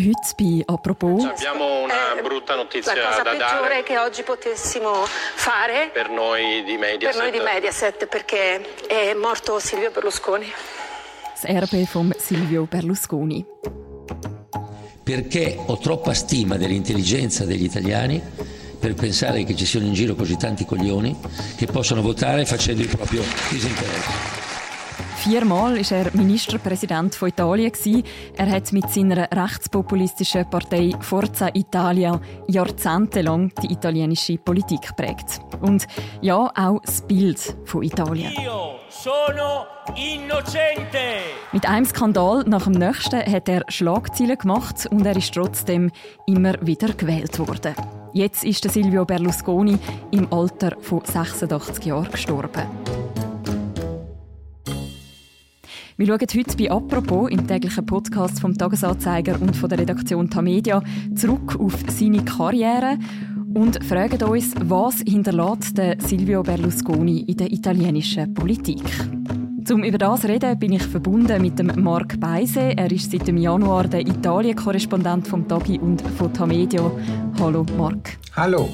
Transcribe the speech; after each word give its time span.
heute 0.00 0.34
bei 0.36 0.62
«Apropos». 0.66 1.24
Abbiamo 1.24 1.82
una 1.82 2.16
Eh, 2.18 2.22
brutta 2.22 2.54
notizia 2.56 2.94
La 2.94 3.08
cosa 3.08 3.22
da 3.22 3.30
peggiore 3.30 3.68
dare 3.68 3.82
che 3.82 3.98
oggi 3.98 4.22
potessimo 4.22 5.04
fare 5.06 5.90
per 5.92 6.10
noi 6.10 6.62
di 6.64 6.76
Mediaset. 6.76 7.12
per 7.16 7.16
noi 7.16 7.30
di 7.30 7.38
Mediaset 7.44 8.06
perché 8.06 8.86
è 8.86 9.14
morto 9.14 9.58
Silvio 9.58 9.90
Berlusconi. 9.90 10.50
Das 11.34 11.44
Erbe 11.44 11.86
von 11.92 12.12
Silvio 12.18 12.66
Berlusconi. 12.68 13.44
perché 15.02 15.56
ho 15.66 15.76
troppa 15.78 16.14
stima 16.14 16.56
dell'intelligenza 16.56 17.44
degli 17.44 17.64
italiani 17.64 18.22
per 18.78 18.94
pensare 18.94 19.44
che 19.44 19.56
ci 19.56 19.66
siano 19.66 19.86
in 19.86 19.92
giro 19.92 20.14
così 20.14 20.36
tanti 20.36 20.64
coglioni 20.64 21.18
che 21.56 21.66
possono 21.66 22.00
votare 22.00 22.44
facendo 22.46 22.82
il 22.82 22.88
proprio 22.88 23.22
disinteresse. 23.48 24.29
Viermal 25.20 25.76
war 25.76 25.98
er 25.98 26.16
Ministerpräsident 26.16 27.14
von 27.14 27.28
Italien. 27.28 27.72
Er 28.38 28.50
hat 28.50 28.72
mit 28.72 28.88
seiner 28.88 29.28
rechtspopulistischen 29.30 30.48
Partei 30.48 30.92
Forza 31.00 31.50
Italia 31.52 32.18
jahrzehntelang 32.48 33.52
die 33.62 33.70
italienische 33.70 34.38
Politik 34.38 34.80
geprägt. 34.80 35.40
Und 35.60 35.86
ja, 36.22 36.50
auch 36.54 36.80
das 36.80 37.02
Bild 37.02 37.54
von 37.66 37.82
Italien. 37.82 38.32
Io 38.42 38.76
sono 38.88 39.66
innocente! 39.94 41.20
Mit 41.52 41.68
einem 41.68 41.84
Skandal 41.84 42.44
nach 42.46 42.64
dem 42.64 42.72
nächsten 42.72 43.20
hat 43.20 43.46
er 43.50 43.64
Schlagzeilen 43.68 44.38
gemacht 44.38 44.88
und 44.90 45.04
er 45.04 45.16
ist 45.16 45.34
trotzdem 45.34 45.90
immer 46.26 46.54
wieder 46.62 46.94
gewählt 46.94 47.38
worden. 47.38 47.74
Jetzt 48.14 48.42
ist 48.42 48.64
Silvio 48.72 49.04
Berlusconi 49.04 49.78
im 50.12 50.32
Alter 50.32 50.76
von 50.80 51.04
86 51.04 51.84
Jahren 51.84 52.10
gestorben. 52.10 52.66
Wir 56.00 56.06
schauen 56.06 56.18
heute 56.34 56.56
bei 56.56 56.70
«Apropos» 56.70 57.30
im 57.30 57.46
täglichen 57.46 57.84
Podcast 57.84 58.40
vom 58.40 58.56
Tagesanzeiger 58.56 59.38
und 59.38 59.54
von 59.54 59.68
der 59.68 59.80
Redaktion 59.80 60.30
Tamedia 60.30 60.82
zurück 61.14 61.60
auf 61.60 61.74
seine 61.88 62.24
Karriere 62.24 62.96
und 63.52 63.84
fragen 63.84 64.22
uns, 64.22 64.54
was 64.64 65.00
hinterlässt 65.00 65.76
der 65.76 66.00
Silvio 66.00 66.42
Berlusconi 66.42 67.24
in 67.28 67.36
der 67.36 67.52
italienischen 67.52 68.32
Politik. 68.32 68.82
Zum 69.66 69.84
über 69.84 69.98
das 69.98 70.24
reden 70.24 70.58
bin 70.58 70.72
ich 70.72 70.84
verbunden 70.84 71.42
mit 71.42 71.58
dem 71.58 71.70
Marc 71.84 72.18
Beise. 72.18 72.72
Er 72.78 72.90
ist 72.90 73.12
seit 73.12 73.28
dem 73.28 73.36
Januar 73.36 73.86
der 73.86 74.00
Italien-Korrespondent 74.00 75.28
vom 75.28 75.46
Tagi 75.46 75.78
und 75.78 76.00
von 76.00 76.32
Tamedia. 76.32 76.90
Hallo 77.38 77.66
Marc. 77.76 78.16
Hallo. 78.34 78.70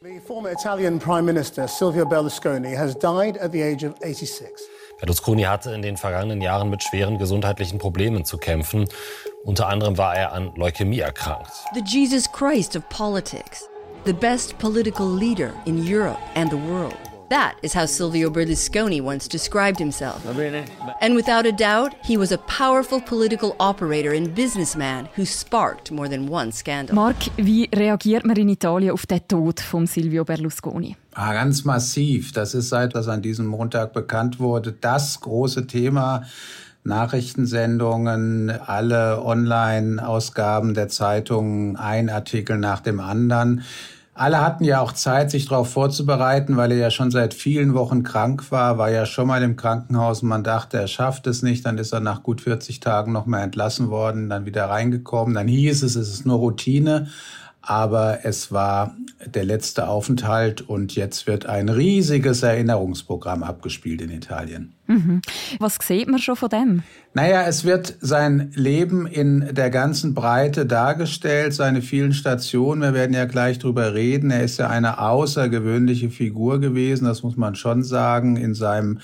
The 0.00 0.18
former 0.26 0.50
Italian 0.50 0.98
Prime 0.98 1.26
Minister 1.26 1.68
Silvio 1.68 2.06
Berlusconi 2.06 2.74
has 2.74 2.94
died 2.94 3.36
at 3.36 3.52
the 3.52 3.62
age 3.62 3.84
of 3.84 3.92
86. 4.00 4.77
Berlusconi 5.00 5.42
hatte 5.42 5.72
in 5.72 5.82
den 5.82 5.96
vergangenen 5.96 6.40
Jahren 6.40 6.70
mit 6.70 6.82
schweren 6.82 7.18
gesundheitlichen 7.18 7.78
Problemen 7.78 8.24
zu 8.24 8.36
kämpfen. 8.36 8.88
Unter 9.44 9.68
anderem 9.68 9.96
war 9.96 10.16
er 10.16 10.32
an 10.32 10.52
Leukämie 10.56 11.00
erkrankt. 11.00 11.52
The 11.74 11.82
Jesus 11.84 12.30
Christ 12.32 12.76
of 12.76 12.88
politics, 12.88 13.68
the 14.04 14.12
best 14.12 14.58
political 14.58 15.08
leader 15.08 15.52
in 15.66 15.78
Europe 15.78 16.18
and 16.34 16.50
the 16.50 16.58
world. 16.58 17.07
That 17.30 17.56
is 17.62 17.74
how 17.74 17.84
Silvio 17.84 18.30
Berlusconi 18.30 19.02
once 19.02 19.28
described 19.28 19.78
himself. 19.78 20.24
And 21.00 21.14
without 21.14 21.44
a 21.44 21.52
doubt, 21.52 21.94
he 22.02 22.16
was 22.16 22.32
a 22.32 22.38
powerful 22.38 23.02
political 23.02 23.54
operator 23.60 24.14
and 24.14 24.34
businessman 24.34 25.08
who 25.14 25.26
sparked 25.26 25.90
more 25.90 26.08
than 26.08 26.30
one 26.30 26.52
scandal. 26.52 26.94
Marc, 26.94 27.16
wie 27.36 27.68
reagiert 27.74 28.24
man 28.24 28.36
in 28.38 28.48
Italien 28.48 28.92
auf 28.92 29.04
den 29.04 29.20
Tod 29.28 29.60
von 29.60 29.86
Silvio 29.86 30.24
Berlusconi? 30.24 30.96
Ah, 31.14 31.34
ganz 31.34 31.64
massiv. 31.64 32.32
Das 32.32 32.54
ist 32.54 32.70
seit 32.70 32.94
das 32.94 33.08
an 33.08 33.20
diesem 33.20 33.46
Montag 33.46 33.92
bekannt 33.92 34.40
wurde, 34.40 34.72
das 34.72 35.20
große 35.20 35.66
Thema. 35.66 36.22
Nachrichtensendungen, 36.84 38.50
alle 38.50 39.22
Online-Ausgaben 39.22 40.72
der 40.72 40.88
Zeitungen, 40.88 41.76
ein 41.76 42.08
Artikel 42.08 42.56
nach 42.56 42.80
dem 42.80 43.00
anderen. 43.00 43.62
Alle 44.18 44.40
hatten 44.40 44.64
ja 44.64 44.80
auch 44.80 44.90
Zeit, 44.90 45.30
sich 45.30 45.46
darauf 45.46 45.70
vorzubereiten, 45.70 46.56
weil 46.56 46.72
er 46.72 46.78
ja 46.78 46.90
schon 46.90 47.12
seit 47.12 47.34
vielen 47.34 47.74
Wochen 47.74 48.02
krank 48.02 48.50
war, 48.50 48.76
war 48.76 48.90
ja 48.90 49.06
schon 49.06 49.28
mal 49.28 49.44
im 49.44 49.54
Krankenhaus 49.54 50.24
und 50.24 50.28
man 50.28 50.42
dachte, 50.42 50.76
er 50.76 50.88
schafft 50.88 51.28
es 51.28 51.42
nicht. 51.42 51.64
Dann 51.64 51.78
ist 51.78 51.92
er 51.92 52.00
nach 52.00 52.24
gut 52.24 52.40
40 52.40 52.80
Tagen 52.80 53.12
nochmal 53.12 53.44
entlassen 53.44 53.90
worden, 53.90 54.28
dann 54.28 54.44
wieder 54.44 54.64
reingekommen. 54.64 55.36
Dann 55.36 55.46
hieß 55.46 55.84
es, 55.84 55.94
es 55.94 56.08
ist 56.08 56.26
nur 56.26 56.38
Routine. 56.38 57.06
Aber 57.68 58.20
es 58.22 58.50
war 58.50 58.96
der 59.26 59.44
letzte 59.44 59.88
Aufenthalt 59.88 60.62
und 60.62 60.94
jetzt 60.94 61.26
wird 61.26 61.44
ein 61.44 61.68
riesiges 61.68 62.42
Erinnerungsprogramm 62.42 63.42
abgespielt 63.42 64.00
in 64.00 64.08
Italien. 64.08 64.72
Mhm. 64.86 65.20
Was 65.58 65.76
sieht 65.82 66.08
man 66.08 66.18
schon 66.18 66.36
von 66.36 66.48
dem? 66.48 66.82
Naja, 67.12 67.42
es 67.46 67.66
wird 67.66 67.96
sein 68.00 68.52
Leben 68.54 69.06
in 69.06 69.54
der 69.54 69.68
ganzen 69.68 70.14
Breite 70.14 70.64
dargestellt, 70.64 71.52
seine 71.52 71.82
vielen 71.82 72.14
Stationen. 72.14 72.80
Wir 72.80 72.94
werden 72.94 73.12
ja 73.12 73.26
gleich 73.26 73.58
drüber 73.58 73.92
reden. 73.92 74.30
Er 74.30 74.44
ist 74.44 74.58
ja 74.58 74.70
eine 74.70 74.98
außergewöhnliche 75.02 76.08
Figur 76.08 76.60
gewesen, 76.60 77.04
das 77.04 77.22
muss 77.22 77.36
man 77.36 77.54
schon 77.54 77.82
sagen, 77.82 78.36
in 78.36 78.54
seinem 78.54 79.00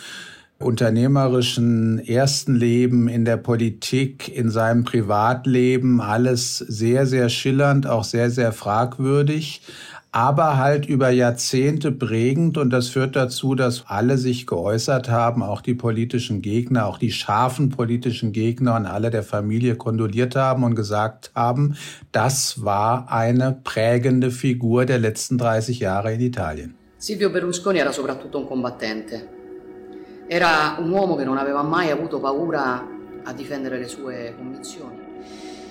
unternehmerischen 0.58 1.98
ersten 1.98 2.54
Leben, 2.54 3.08
in 3.08 3.24
der 3.24 3.36
Politik, 3.36 4.28
in 4.34 4.50
seinem 4.50 4.84
Privatleben, 4.84 6.00
alles 6.00 6.58
sehr, 6.58 7.06
sehr 7.06 7.28
schillernd, 7.28 7.86
auch 7.86 8.04
sehr, 8.04 8.30
sehr 8.30 8.52
fragwürdig 8.52 9.62
aber 10.14 10.58
halt 10.58 10.86
über 10.86 11.10
Jahrzehnte 11.10 11.90
prägend 11.90 12.56
und 12.56 12.70
das 12.70 12.86
führt 12.86 13.16
dazu, 13.16 13.56
dass 13.56 13.86
alle 13.88 14.16
sich 14.16 14.46
geäußert 14.46 15.08
haben, 15.08 15.42
auch 15.42 15.60
die 15.60 15.74
politischen 15.74 16.40
Gegner, 16.40 16.86
auch 16.86 16.98
die 16.98 17.10
scharfen 17.10 17.70
politischen 17.70 18.30
Gegner 18.30 18.76
und 18.76 18.86
alle 18.86 19.10
der 19.10 19.24
Familie 19.24 19.74
kondoliert 19.74 20.36
haben 20.36 20.62
und 20.62 20.76
gesagt 20.76 21.32
haben, 21.34 21.76
das 22.12 22.64
war 22.64 23.10
eine 23.10 23.58
prägende 23.64 24.30
Figur 24.30 24.86
der 24.86 25.00
letzten 25.00 25.36
30 25.36 25.80
Jahre 25.80 26.14
in 26.14 26.20
Italien. 26.20 26.76
Silvio 26.96 27.30
Berlusconi 27.30 27.80
era 27.80 27.90
soprattutto 27.90 28.38
un 28.38 28.46
combattente. 28.46 29.33
Era 30.26 30.76
un 30.78 30.90
uomo 30.90 31.16
che 31.16 31.24
non 31.24 31.36
aveva 31.36 31.62
mai 31.62 31.90
avuto 31.90 32.18
paura 32.18 32.82
a 33.24 33.32
difendere 33.32 33.78
le 33.78 33.88
sue 33.88 34.34
convinzioni. 34.36 35.02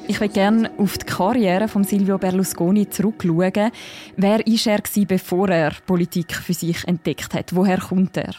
Ich 0.05 0.19
will 0.19 0.29
gerne 0.29 0.69
auf 0.77 0.97
die 0.97 1.05
Karriere 1.05 1.67
von 1.67 1.85
Silvio 1.85 2.17
Berlusconi 2.17 2.89
zurückschauen. 2.89 3.71
Wer 4.17 4.39
war 4.39 4.65
er, 4.65 5.05
bevor 5.05 5.49
er 5.49 5.71
Politik 5.85 6.33
für 6.33 6.53
sich 6.53 6.85
entdeckt 6.85 7.33
hat? 7.33 7.55
Woher 7.55 7.79
kommt 7.79 8.17
er? 8.17 8.33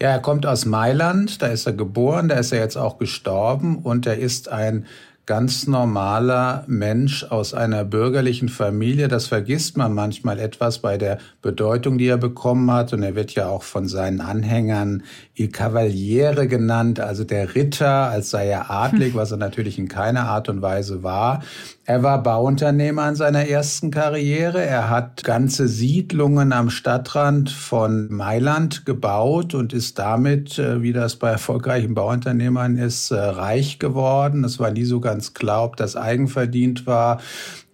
Ja, 0.00 0.10
er 0.10 0.20
kommt 0.20 0.46
aus 0.46 0.64
Mailand, 0.64 1.42
da 1.42 1.48
ist 1.48 1.66
er 1.66 1.72
geboren, 1.72 2.28
da 2.28 2.36
ist 2.36 2.52
er 2.52 2.60
jetzt 2.60 2.76
auch 2.76 2.98
gestorben 2.98 3.78
und 3.78 4.06
er 4.06 4.18
ist 4.18 4.48
ein 4.48 4.86
ganz 5.26 5.66
normaler 5.66 6.62
Mensch 6.68 7.24
aus 7.24 7.52
einer 7.52 7.84
bürgerlichen 7.84 8.48
Familie. 8.48 9.08
Das 9.08 9.26
vergisst 9.26 9.76
man 9.76 9.92
manchmal 9.92 10.38
etwas 10.38 10.78
bei 10.78 10.98
der 10.98 11.18
Bedeutung, 11.42 11.98
die 11.98 12.06
er 12.06 12.16
bekommen 12.16 12.70
hat. 12.70 12.92
Und 12.92 13.02
er 13.02 13.16
wird 13.16 13.32
ja 13.32 13.48
auch 13.48 13.64
von 13.64 13.88
seinen 13.88 14.20
Anhängern 14.20 15.02
Il 15.34 15.48
Cavaliere 15.48 16.46
genannt, 16.46 17.00
also 17.00 17.24
der 17.24 17.56
Ritter, 17.56 18.08
als 18.08 18.30
sei 18.30 18.48
er 18.48 18.70
adlig, 18.70 19.14
was 19.16 19.32
er 19.32 19.36
natürlich 19.36 19.78
in 19.78 19.88
keiner 19.88 20.28
Art 20.28 20.48
und 20.48 20.62
Weise 20.62 21.02
war. 21.02 21.42
Er 21.84 22.02
war 22.02 22.22
Bauunternehmer 22.22 23.08
in 23.08 23.14
seiner 23.16 23.48
ersten 23.48 23.90
Karriere. 23.90 24.64
Er 24.64 24.90
hat 24.90 25.24
ganze 25.24 25.68
Siedlungen 25.68 26.52
am 26.52 26.70
Stadtrand 26.70 27.50
von 27.50 28.12
Mailand 28.12 28.86
gebaut 28.86 29.54
und 29.54 29.72
ist 29.72 29.98
damit, 29.98 30.58
wie 30.58 30.92
das 30.92 31.16
bei 31.16 31.30
erfolgreichen 31.30 31.94
Bauunternehmern 31.94 32.76
ist, 32.76 33.12
reich 33.12 33.78
geworden. 33.78 34.42
Es 34.42 34.58
war 34.58 34.70
nie 34.72 34.84
so 34.84 34.98
ganz 34.98 35.15
klar, 35.34 35.64
ob 35.64 35.76
das 35.76 35.96
eigenverdient 35.96 36.86
war. 36.86 37.20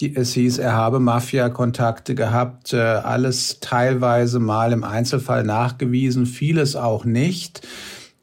Es 0.01 0.33
hieß, 0.35 0.59
er 0.59 0.73
habe 0.73 1.01
Mafia-Kontakte 1.01 2.15
gehabt, 2.15 2.75
alles 2.75 3.61
teilweise 3.61 4.41
mal 4.41 4.73
im 4.73 4.85
Einzelfall 4.85 5.45
nachgewiesen, 5.45 6.27
vieles 6.27 6.77
auch 6.77 7.05
nicht. 7.05 7.67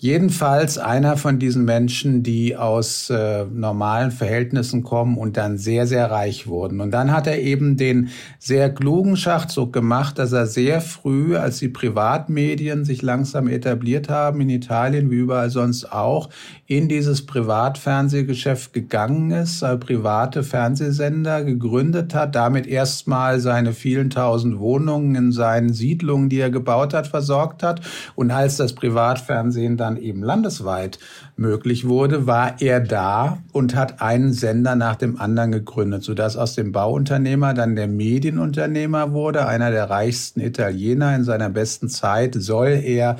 Jedenfalls 0.01 0.77
einer 0.77 1.17
von 1.17 1.39
diesen 1.39 1.65
Menschen, 1.65 2.23
die 2.23 2.55
aus 2.55 3.09
äh, 3.09 3.43
normalen 3.43 4.11
Verhältnissen 4.11 4.81
kommen 4.81 5.17
und 5.17 5.35
dann 5.35 5.57
sehr, 5.57 5.87
sehr 5.87 6.09
reich 6.09 6.47
wurden. 6.47 6.79
Und 6.79 6.91
dann 6.91 7.11
hat 7.11 7.27
er 7.27 7.41
eben 7.41 7.75
den 7.75 8.07
sehr 8.39 8.73
klugen 8.73 9.17
Schachzug 9.17 9.73
gemacht, 9.73 10.17
dass 10.17 10.31
er 10.31 10.45
sehr 10.45 10.79
früh, 10.79 11.35
als 11.35 11.59
die 11.59 11.67
Privatmedien 11.67 12.85
sich 12.85 13.01
langsam 13.01 13.49
etabliert 13.49 14.07
haben 14.07 14.39
in 14.39 14.49
Italien, 14.49 15.11
wie 15.11 15.17
überall 15.17 15.49
sonst 15.49 15.91
auch, 15.91 16.29
in 16.65 16.87
dieses 16.87 17.25
Privatfernsehgeschäft 17.25 18.71
gegangen 18.71 19.31
ist, 19.31 19.63
äh, 19.63 19.75
private 19.75 20.43
Fernsehsender 20.43 21.43
gegründet 21.43 22.15
hat, 22.15 22.35
damit 22.35 22.67
erstmal 22.67 23.41
seine 23.41 23.73
vielen 23.73 24.11
tausend 24.11 24.59
Wohnungen 24.59 25.15
in 25.15 25.33
seinen 25.33 25.73
Siedlungen, 25.73 26.29
die 26.29 26.39
er 26.39 26.51
gebaut 26.51 26.93
hat, 26.93 27.07
versorgt 27.07 27.63
hat. 27.63 27.81
Und 28.15 28.31
als 28.31 28.55
das 28.55 28.71
Privatfernsehen 28.71 29.75
dann 29.75 29.88
eben 29.97 30.23
landesweit 30.23 30.99
möglich 31.37 31.87
wurde, 31.87 32.27
war 32.27 32.61
er 32.61 32.79
da 32.79 33.39
und 33.51 33.75
hat 33.75 34.01
einen 34.01 34.33
Sender 34.33 34.75
nach 34.75 34.95
dem 34.95 35.19
anderen 35.19 35.51
gegründet, 35.51 36.03
sodass 36.03 36.37
aus 36.37 36.55
dem 36.55 36.71
Bauunternehmer 36.71 37.53
dann 37.53 37.75
der 37.75 37.87
Medienunternehmer 37.87 39.13
wurde, 39.13 39.47
einer 39.47 39.71
der 39.71 39.89
reichsten 39.89 40.41
Italiener 40.41 41.15
in 41.15 41.23
seiner 41.23 41.49
besten 41.49 41.89
Zeit 41.89 42.35
soll 42.35 42.81
er 42.83 43.17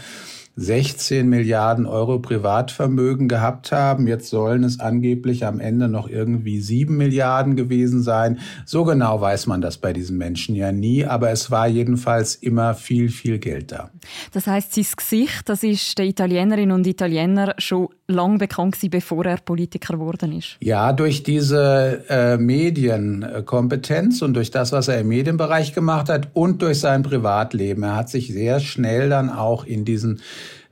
16 0.60 1.28
Milliarden 1.28 1.86
Euro 1.86 2.20
Privatvermögen 2.20 3.28
gehabt 3.28 3.72
haben. 3.72 4.08
Jetzt 4.08 4.30
sollen 4.30 4.64
es 4.64 4.80
angeblich 4.80 5.46
am 5.46 5.60
Ende 5.60 5.88
noch 5.88 6.10
irgendwie 6.10 6.60
7 6.60 6.96
Milliarden 6.96 7.56
gewesen 7.56 8.02
sein. 8.02 8.40
So 8.66 8.84
genau 8.84 9.22
weiß 9.22 9.48
man 9.48 9.62
das 9.62 9.78
bei 9.78 9.94
diesen 9.94 10.18
Menschen 10.18 10.56
ja 10.56 10.72
nie, 10.72 11.06
aber 11.06 11.32
es 11.32 11.50
war 11.52 11.68
jedenfalls 11.68 12.36
immer 12.36 12.74
viel, 12.74 13.10
viel 13.10 13.40
Geld 13.40 13.72
da. 13.72 13.90
Das 14.34 14.48
heißt, 14.48 14.74
sein 14.74 14.86
Gesicht, 14.96 15.48
das 15.48 15.64
ist 15.64 15.98
den 15.98 16.08
Italienerinnen 16.08 16.76
und 16.76 16.88
Italienern 16.88 17.54
schon 17.58 17.90
lang 18.10 18.38
bekannt 18.38 18.76
gewesen, 18.76 18.90
bevor 18.90 19.26
er 19.26 19.38
Politiker 19.38 19.94
geworden 19.94 20.38
ist. 20.38 20.58
Ja, 20.60 20.92
durch 20.94 21.24
diese 21.24 22.04
äh, 22.10 22.38
Medienkompetenz 22.38 24.22
und 24.22 24.34
durch 24.34 24.52
das, 24.52 24.72
was 24.72 24.88
er 24.88 25.00
im 25.00 25.08
Medienbereich 25.08 25.74
gemacht 25.74 26.10
hat 26.10 26.30
und 26.34 26.62
durch 26.62 26.80
sein 26.80 27.04
Privatleben. 27.04 27.84
Er 27.84 27.96
hat 27.96 28.10
sich 28.10 28.34
sehr 28.34 28.60
schnell 28.60 29.10
dann 29.10 29.30
auch 29.30 29.66
in 29.66 29.86
diesen 29.86 30.22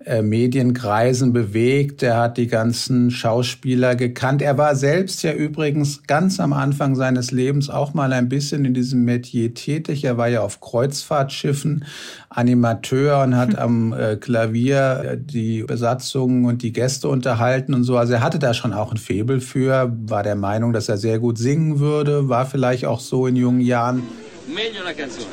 äh, 0.08 0.22
Medienkreisen 0.22 1.34
bewegt. 1.34 2.02
Er 2.02 2.18
hat 2.18 2.38
die 2.38 2.48
ganzen 2.48 3.12
Schauspieler 3.12 3.96
gekannt. 3.96 4.42
Er 4.42 4.58
war 4.58 4.76
selbst 4.76 5.24
ja 5.24 5.34
übrigens 5.34 6.04
ganz 6.08 6.40
am 6.40 6.54
Anfang 6.54 6.96
seines 6.96 7.32
Lebens 7.32 7.70
auch 7.70 7.94
mal 7.94 8.14
ein 8.14 8.30
bisschen 8.30 8.66
in 8.66 8.74
diesem 8.74 9.04
Metier 9.04 9.54
tätig. 9.54 10.04
Er 10.04 10.18
war 10.18 10.30
ja 10.30 10.42
auf 10.42 10.62
Kreuzfahrtschiffen 10.62 11.86
Animateur 12.30 13.22
und 13.24 13.36
hat 13.36 13.58
am 13.58 13.94
äh, 13.94 14.16
Klavier 14.16 15.02
äh, 15.04 15.18
die 15.20 15.64
Besatzungen 15.64 16.46
und 16.46 16.62
die 16.62 16.72
Gäste 16.72 17.10
unterhalten 17.10 17.74
und 17.74 17.84
so. 17.84 17.98
Also 17.98 18.14
er 18.14 18.22
hatte 18.22 18.40
da 18.40 18.54
schon 18.54 18.74
auch 18.74 18.92
ein 18.92 18.98
Febel 18.98 19.42
für, 19.42 19.92
war 20.06 20.24
der 20.24 20.36
Meinung, 20.36 20.74
dass 20.74 20.90
er 20.90 20.98
sehr 20.98 21.20
gut 21.20 21.38
singen 21.38 21.80
würde, 21.80 22.30
war 22.30 22.46
vielleicht 22.46 22.86
auch 22.86 23.00
so 23.00 23.28
in 23.28 23.36
jungen 23.36 23.62
Jahren. 23.62 24.04
Meglio 24.48 24.82
una 24.82 24.94
canzone. 24.94 25.28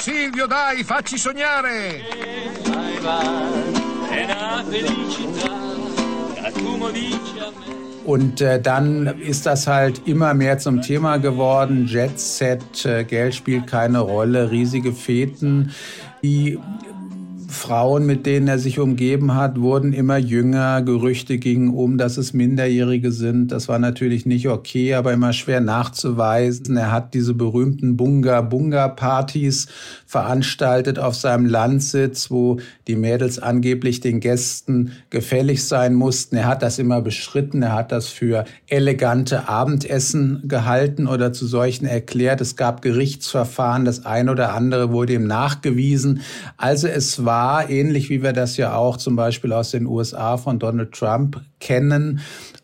Silvio, 0.00 0.46
dai, 0.46 0.82
facci 0.84 1.18
sognare! 1.18 2.00
Vai, 2.64 3.02
vai. 3.02 3.79
Und 8.04 8.40
äh, 8.40 8.60
dann 8.60 9.06
ist 9.20 9.46
das 9.46 9.66
halt 9.66 10.08
immer 10.08 10.34
mehr 10.34 10.58
zum 10.58 10.82
Thema 10.82 11.18
geworden. 11.18 11.86
Jet 11.86 12.18
Set, 12.18 12.84
äh, 12.84 13.04
Geld 13.04 13.34
spielt 13.34 13.66
keine 13.66 14.00
Rolle, 14.00 14.50
riesige 14.50 14.92
Feten. 14.92 15.72
Die 16.22 16.58
Frauen, 17.50 18.06
mit 18.06 18.26
denen 18.26 18.46
er 18.46 18.58
sich 18.60 18.78
umgeben 18.78 19.34
hat, 19.34 19.60
wurden 19.60 19.92
immer 19.92 20.16
jünger. 20.16 20.82
Gerüchte 20.82 21.38
gingen 21.38 21.70
um, 21.70 21.98
dass 21.98 22.16
es 22.16 22.32
Minderjährige 22.32 23.10
sind. 23.10 23.48
Das 23.48 23.68
war 23.68 23.80
natürlich 23.80 24.24
nicht 24.24 24.48
okay, 24.48 24.94
aber 24.94 25.12
immer 25.12 25.32
schwer 25.32 25.60
nachzuweisen. 25.60 26.76
Er 26.76 26.92
hat 26.92 27.12
diese 27.12 27.34
berühmten 27.34 27.96
Bunga-Bunga-Partys 27.96 29.66
veranstaltet 30.06 31.00
auf 31.00 31.16
seinem 31.16 31.46
Landsitz, 31.46 32.30
wo 32.30 32.58
die 32.86 32.94
Mädels 32.94 33.40
angeblich 33.40 34.00
den 34.00 34.20
Gästen 34.20 34.92
gefällig 35.10 35.64
sein 35.64 35.94
mussten. 35.94 36.36
Er 36.36 36.46
hat 36.46 36.62
das 36.62 36.78
immer 36.78 37.02
beschritten. 37.02 37.62
Er 37.62 37.72
hat 37.72 37.90
das 37.90 38.08
für 38.08 38.44
elegante 38.68 39.48
Abendessen 39.48 40.44
gehalten 40.46 41.08
oder 41.08 41.32
zu 41.32 41.46
solchen 41.46 41.86
erklärt. 41.86 42.40
Es 42.40 42.54
gab 42.54 42.80
Gerichtsverfahren. 42.80 43.84
Das 43.84 44.06
eine 44.06 44.30
oder 44.30 44.54
andere 44.54 44.92
wurde 44.92 45.14
ihm 45.14 45.26
nachgewiesen. 45.26 46.20
Also 46.56 46.86
es 46.86 47.24
war 47.24 47.39
ähnlich 47.68 48.10
wie 48.10 48.22
wir 48.22 48.32
das 48.32 48.56
ja 48.56 48.74
auch 48.74 48.96
zum 48.96 49.16
Beispiel 49.16 49.52
aus 49.52 49.70
den 49.70 49.86
USA 49.86 50.36
von 50.36 50.58
Donald 50.58 50.92
Trump 50.92 51.40
kennen, 51.58 52.20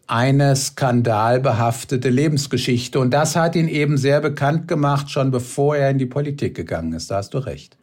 eine 0.07 0.55
skandalbehaftete 0.55 2.09
Lebensgeschichte. 2.09 3.01
Und 3.01 3.11
das 3.13 3.37
hat 3.37 3.57
ihn 3.57 3.69
eben 3.69 3.97
sehr 3.97 4.21
bekannt 4.21 4.69
gemacht, 4.69 5.11
schon 5.11 5.31
bevor 5.31 5.77
er 5.77 5.91
in 5.91 5.99
die 5.99 6.07
Politik 6.07 6.55
gegangen 6.55 6.93
ist. 6.93 7.11
Da 7.11 7.17
hast 7.17 7.35
du 7.35 7.39
recht. 7.39 7.77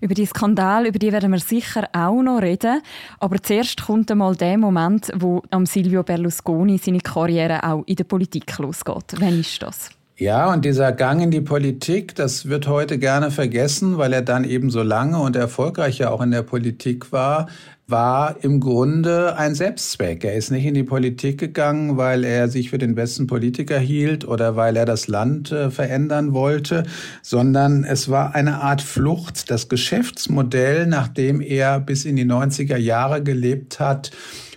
Über 0.00 0.14
die 0.14 0.26
Skandal, 0.26 0.86
über 0.86 0.98
die 0.98 1.12
werden 1.12 1.32
wir 1.32 1.40
sicher 1.40 1.88
auch 1.92 2.22
noch 2.22 2.40
reden. 2.40 2.80
Aber 3.18 3.42
zuerst 3.42 3.82
kommt 3.82 4.10
einmal 4.10 4.36
der 4.36 4.58
Moment, 4.58 5.10
wo 5.16 5.42
am 5.50 5.66
Silvio 5.66 6.02
Berlusconi 6.02 6.78
seine 6.78 7.00
Karriere 7.00 7.64
auch 7.64 7.82
in 7.86 7.96
der 7.96 8.04
Politik 8.04 8.56
losgeht. 8.58 9.16
Wann 9.18 9.40
ist 9.40 9.62
das? 9.62 9.90
Ja, 10.16 10.52
und 10.52 10.64
dieser 10.64 10.92
Gang 10.92 11.20
in 11.20 11.32
die 11.32 11.40
Politik, 11.40 12.14
das 12.14 12.48
wird 12.48 12.68
heute 12.68 12.98
gerne 13.00 13.32
vergessen, 13.32 13.98
weil 13.98 14.12
er 14.12 14.22
dann 14.22 14.44
eben 14.44 14.70
so 14.70 14.84
lange 14.84 15.18
und 15.18 15.34
erfolgreich 15.34 15.98
ja 15.98 16.10
auch 16.10 16.20
in 16.20 16.30
der 16.30 16.42
Politik 16.42 17.10
war, 17.10 17.48
war 17.88 18.36
im 18.42 18.60
Grunde 18.60 19.36
ein 19.36 19.56
Selbstzweck. 19.56 20.22
Er 20.22 20.34
ist 20.34 20.52
nicht 20.52 20.66
in 20.66 20.74
die 20.74 20.84
Politik 20.84 21.38
gegangen, 21.38 21.96
weil 21.96 22.22
er 22.22 22.46
sich 22.46 22.70
für 22.70 22.78
den 22.78 22.94
besten 22.94 23.26
Politiker 23.26 23.76
hielt 23.76 24.24
oder 24.24 24.54
weil 24.54 24.76
er 24.76 24.84
das 24.84 25.08
Land 25.08 25.50
äh, 25.50 25.72
verändern 25.72 26.32
wollte, 26.32 26.84
sondern 27.22 27.82
es 27.82 28.08
war 28.08 28.36
eine 28.36 28.60
Art 28.60 28.82
Flucht. 28.82 29.50
Das 29.50 29.68
Geschäftsmodell, 29.68 30.86
nachdem 30.86 31.40
er 31.40 31.80
bis 31.80 32.04
in 32.04 32.14
die 32.14 32.24
90er 32.24 32.76
Jahre 32.76 33.20
gelebt 33.20 33.80
hat, 33.80 34.12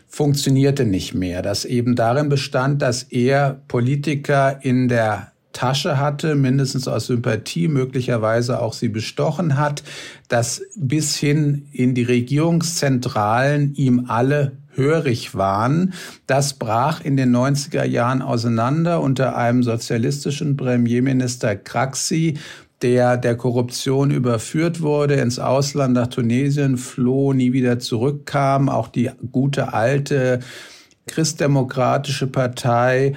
funktionierte 0.08 0.86
nicht 0.86 1.16
mehr. 1.16 1.42
Das 1.42 1.66
eben 1.66 1.96
darin 1.96 2.30
bestand, 2.30 2.84
dass 2.84 3.02
er 3.02 3.60
Politiker 3.68 4.60
in 4.62 4.88
der 4.88 5.32
Tasche 5.58 5.98
hatte, 5.98 6.36
mindestens 6.36 6.88
aus 6.88 7.08
Sympathie, 7.08 7.68
möglicherweise 7.68 8.62
auch 8.62 8.74
sie 8.74 8.90
bestochen 8.90 9.58
hat, 9.58 9.82
dass 10.28 10.62
bis 10.76 11.16
hin 11.16 11.66
in 11.72 11.96
die 11.96 12.04
Regierungszentralen 12.04 13.74
ihm 13.74 14.06
alle 14.08 14.52
hörig 14.76 15.34
waren. 15.34 15.94
Das 16.28 16.54
brach 16.54 17.02
in 17.04 17.18
den 17.18 17.36
90er 17.36 17.86
Jahren 17.86 18.22
auseinander 18.22 19.02
unter 19.02 19.36
einem 19.36 19.64
sozialistischen 19.64 20.58
Premierminister 20.58 21.56
Craxi, 21.56 22.38
der 22.84 23.18
der 23.18 23.36
Korruption 23.36 24.12
überführt 24.12 24.82
wurde, 24.84 25.16
ins 25.16 25.40
Ausland 25.40 25.96
nach 25.96 26.06
Tunesien 26.06 26.78
floh, 26.78 27.34
nie 27.34 27.52
wieder 27.52 27.80
zurückkam. 27.80 28.70
Auch 28.70 28.90
die 28.90 29.10
gute 29.32 29.74
alte 29.74 30.40
christdemokratische 31.08 32.28
Partei 32.28 33.16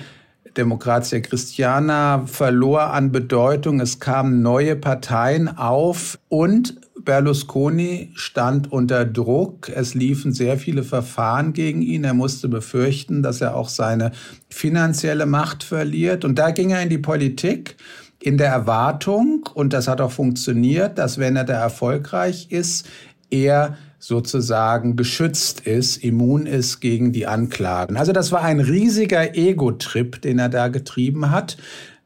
Demokratia 0.60 1.20
Christiana 1.20 2.26
verlor 2.26 2.92
an 2.92 3.12
Bedeutung. 3.12 3.80
Es 3.80 3.98
kamen 3.98 4.42
neue 4.42 4.76
Parteien 4.76 5.48
auf 5.48 6.18
und 6.28 6.78
Berlusconi 7.02 8.10
stand 8.14 8.70
unter 8.70 9.06
Druck. 9.06 9.70
Es 9.70 9.94
liefen 9.94 10.34
sehr 10.34 10.58
viele 10.58 10.82
Verfahren 10.82 11.54
gegen 11.54 11.80
ihn. 11.80 12.04
Er 12.04 12.12
musste 12.12 12.46
befürchten, 12.48 13.22
dass 13.22 13.40
er 13.40 13.56
auch 13.56 13.70
seine 13.70 14.12
finanzielle 14.50 15.24
Macht 15.24 15.64
verliert. 15.64 16.26
Und 16.26 16.38
da 16.38 16.50
ging 16.50 16.68
er 16.68 16.82
in 16.82 16.90
die 16.90 16.98
Politik 16.98 17.76
in 18.22 18.36
der 18.36 18.48
Erwartung, 18.48 19.48
und 19.54 19.72
das 19.72 19.88
hat 19.88 20.02
auch 20.02 20.12
funktioniert, 20.12 20.98
dass 20.98 21.16
wenn 21.16 21.36
er 21.36 21.44
da 21.44 21.54
erfolgreich 21.54 22.48
ist, 22.50 22.86
er 23.30 23.78
sozusagen 24.00 24.96
geschützt 24.96 25.60
ist, 25.60 25.98
immun 25.98 26.46
ist 26.46 26.80
gegen 26.80 27.12
die 27.12 27.26
Anklagen. 27.26 27.96
Also 27.96 28.12
das 28.12 28.32
war 28.32 28.42
ein 28.42 28.58
riesiger 28.58 29.36
Ego-Trip, 29.36 30.20
den 30.22 30.38
er 30.38 30.48
da 30.48 30.68
getrieben 30.68 31.30
hat, 31.30 31.56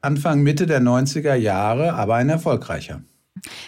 Anfang, 0.01 0.43
Mitte 0.43 0.67
der 0.67 0.81
90er 0.81 1.33
Jahre, 1.33 1.93
aber 1.93 2.15
ein 2.15 2.29
erfolgreicher. 2.29 3.01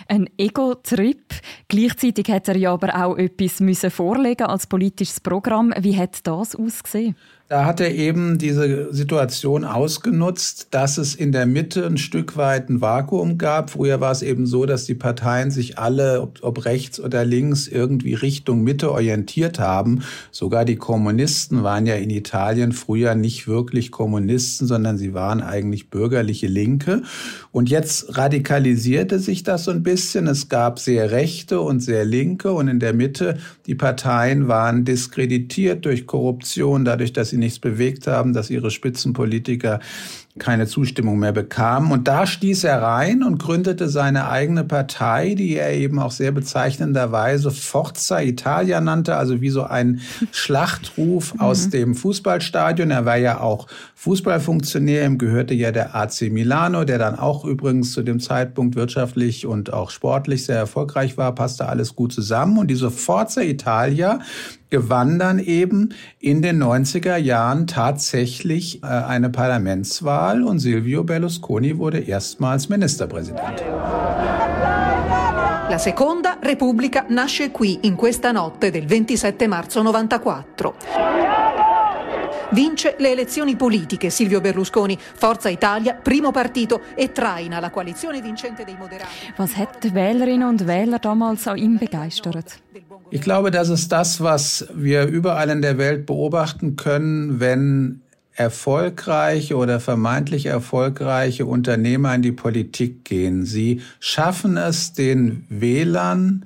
Ein 0.07 0.29
Ego-Trip. 0.37 1.33
Gleichzeitig 1.67 2.29
hat 2.29 2.47
er 2.47 2.57
ja 2.57 2.73
aber 2.73 2.95
auch 2.95 3.17
etwas 3.17 3.93
vorlegen 3.93 4.47
als 4.47 4.67
politisches 4.67 5.19
Programm. 5.19 5.73
Wie 5.79 5.97
hat 5.97 6.25
das 6.25 6.55
ausgesehen? 6.55 7.15
Da 7.49 7.63
hat 7.63 7.79
er 7.79 7.95
eben 7.95 8.37
diese 8.37 8.93
Situation 8.93 9.63
ausgenutzt, 9.63 10.67
dass 10.71 10.97
es 10.97 11.15
in 11.15 11.31
der 11.31 11.45
Mitte 11.45 11.85
ein 11.85 11.97
Stück 11.97 12.35
weit 12.35 12.69
ein 12.69 12.81
Vakuum 12.81 13.37
gab. 13.37 13.69
Früher 13.69 14.01
war 14.01 14.11
es 14.11 14.21
eben 14.21 14.45
so, 14.45 14.65
dass 14.65 14.83
die 14.83 14.95
Parteien 14.95 15.49
sich 15.49 15.79
alle, 15.79 16.21
ob, 16.21 16.39
ob, 16.41 16.65
rechts 16.65 16.99
oder 16.99 17.23
links, 17.23 17.69
irgendwie 17.69 18.15
Richtung 18.15 18.65
Mitte 18.65 18.91
orientiert 18.91 19.59
haben. 19.59 20.03
Sogar 20.29 20.65
die 20.65 20.75
Kommunisten 20.75 21.63
waren 21.63 21.85
ja 21.85 21.95
in 21.95 22.09
Italien 22.09 22.73
früher 22.73 23.15
nicht 23.15 23.47
wirklich 23.47 23.91
Kommunisten, 23.91 24.67
sondern 24.67 24.97
sie 24.97 25.13
waren 25.13 25.39
eigentlich 25.39 25.89
bürgerliche 25.89 26.47
Linke. 26.47 27.03
Und 27.53 27.69
jetzt 27.69 28.17
radikalisierte 28.17 29.19
sich 29.19 29.43
das 29.43 29.63
so 29.63 29.71
ein 29.71 29.83
bisschen. 29.83 30.27
Es 30.27 30.49
gab 30.49 30.79
sehr 30.79 31.11
rechte 31.11 31.61
und 31.61 31.79
sehr 31.79 32.03
linke 32.03 32.51
und 32.51 32.67
in 32.67 32.81
der 32.81 32.93
Mitte 32.93 33.37
die 33.67 33.75
Parteien 33.75 34.49
waren 34.49 34.83
diskreditiert 34.83 35.85
durch 35.85 36.07
Korruption, 36.07 36.83
dadurch, 36.83 37.13
dass 37.13 37.29
sie 37.29 37.36
sie 37.37 37.39
nichts 37.39 37.59
bewegt 37.59 38.07
haben, 38.07 38.33
dass 38.33 38.49
ihre 38.49 38.71
Spitzenpolitiker 38.71 39.79
keine 40.37 40.67
Zustimmung 40.67 41.19
mehr 41.19 41.31
bekamen. 41.31 41.91
Und 41.91 42.07
da 42.07 42.25
stieß 42.25 42.63
er 42.63 42.81
rein 42.81 43.23
und 43.23 43.39
gründete 43.39 43.89
seine 43.89 44.29
eigene 44.29 44.63
Partei, 44.63 45.35
die 45.35 45.55
er 45.55 45.73
eben 45.73 45.99
auch 45.99 46.11
sehr 46.11 46.31
bezeichnenderweise 46.31 47.51
Forza 47.51 48.21
Italia 48.21 48.81
nannte, 48.81 49.15
also 49.15 49.41
wie 49.41 49.49
so 49.49 49.63
ein 49.63 50.01
Schlachtruf 50.31 51.33
mhm. 51.33 51.39
aus 51.39 51.69
dem 51.69 51.95
Fußballstadion. 51.95 52.91
Er 52.91 53.05
war 53.05 53.17
ja 53.17 53.39
auch 53.41 53.67
Fußballfunktionär, 53.95 55.05
ihm 55.05 55.17
gehörte 55.17 55.53
ja 55.53 55.71
der 55.71 55.95
AC 55.95 56.29
Milano, 56.29 56.83
der 56.83 56.99
dann 56.99 57.17
auch 57.17 57.45
übrigens 57.45 57.93
zu 57.93 58.03
dem 58.03 58.19
Zeitpunkt 58.19 58.75
wirtschaftlich 58.75 59.45
und 59.45 59.73
auch 59.73 59.89
sportlich 59.89 60.45
sehr 60.45 60.57
erfolgreich 60.57 61.17
war, 61.17 61.33
passte 61.33 61.67
alles 61.67 61.95
gut 61.95 62.13
zusammen. 62.13 62.57
Und 62.57 62.67
diese 62.67 62.91
Forza 62.91 63.41
Italia 63.41 64.19
gewann 64.69 65.17
dann 65.17 65.39
eben 65.39 65.89
in 66.19 66.41
den 66.41 66.61
90er 66.61 67.15
Jahren 67.15 67.67
tatsächlich 67.67 68.83
äh, 68.83 68.87
eine 68.87 69.29
Parlamentswahl 69.29 70.26
und 70.35 70.59
Silvio 70.59 71.03
Berlusconi 71.03 71.77
wurde 71.77 71.99
erstmals 71.99 72.67
Ministerpräsident. 72.69 73.63
La 75.69 75.77
seconda 75.77 76.37
Repubblica 76.41 77.05
nasce 77.09 77.51
qui, 77.51 77.79
in 77.81 77.95
questa 77.95 78.31
notte 78.31 78.69
del 78.69 78.85
27 78.85 79.47
marzo 79.47 79.81
94. 79.81 80.75
Vince 82.51 82.95
le 82.99 83.11
elezioni 83.11 83.55
politiche 83.55 84.09
Silvio 84.09 84.39
Berlusconi, 84.39 84.97
Forza 84.97 85.49
Italia, 85.49 85.95
primo 85.95 86.31
partito 86.31 86.81
e 86.95 87.11
traina 87.11 87.59
la 87.59 87.69
coalizione 87.69 88.21
vincente 88.21 88.63
dei 88.63 88.75
Moderati. 88.77 89.33
Was 89.35 89.55
hat 89.57 89.83
die 89.83 89.93
Wählerinnen 89.93 90.47
und 90.47 90.65
Wähler 90.65 90.99
damals 90.99 91.47
an 91.47 91.57
ihm 91.57 91.77
begeistert? 91.77 92.59
Ich 93.09 93.21
glaube, 93.21 93.51
das 93.51 93.69
ist 93.69 93.91
das, 93.91 94.21
was 94.21 94.67
wir 94.73 95.05
überall 95.05 95.49
in 95.49 95.61
der 95.61 95.77
Welt 95.77 96.05
beobachten 96.05 96.75
können, 96.75 97.39
wenn 97.39 98.01
erfolgreiche 98.37 99.57
oder 99.57 99.79
vermeintlich 99.79 100.45
erfolgreiche 100.45 101.45
Unternehmer 101.45 102.13
in 102.13 102.21
die 102.21 102.31
Politik 102.31 103.03
gehen. 103.03 103.45
Sie 103.45 103.81
schaffen 103.99 104.57
es 104.57 104.93
den 104.93 105.45
Wählern 105.49 106.45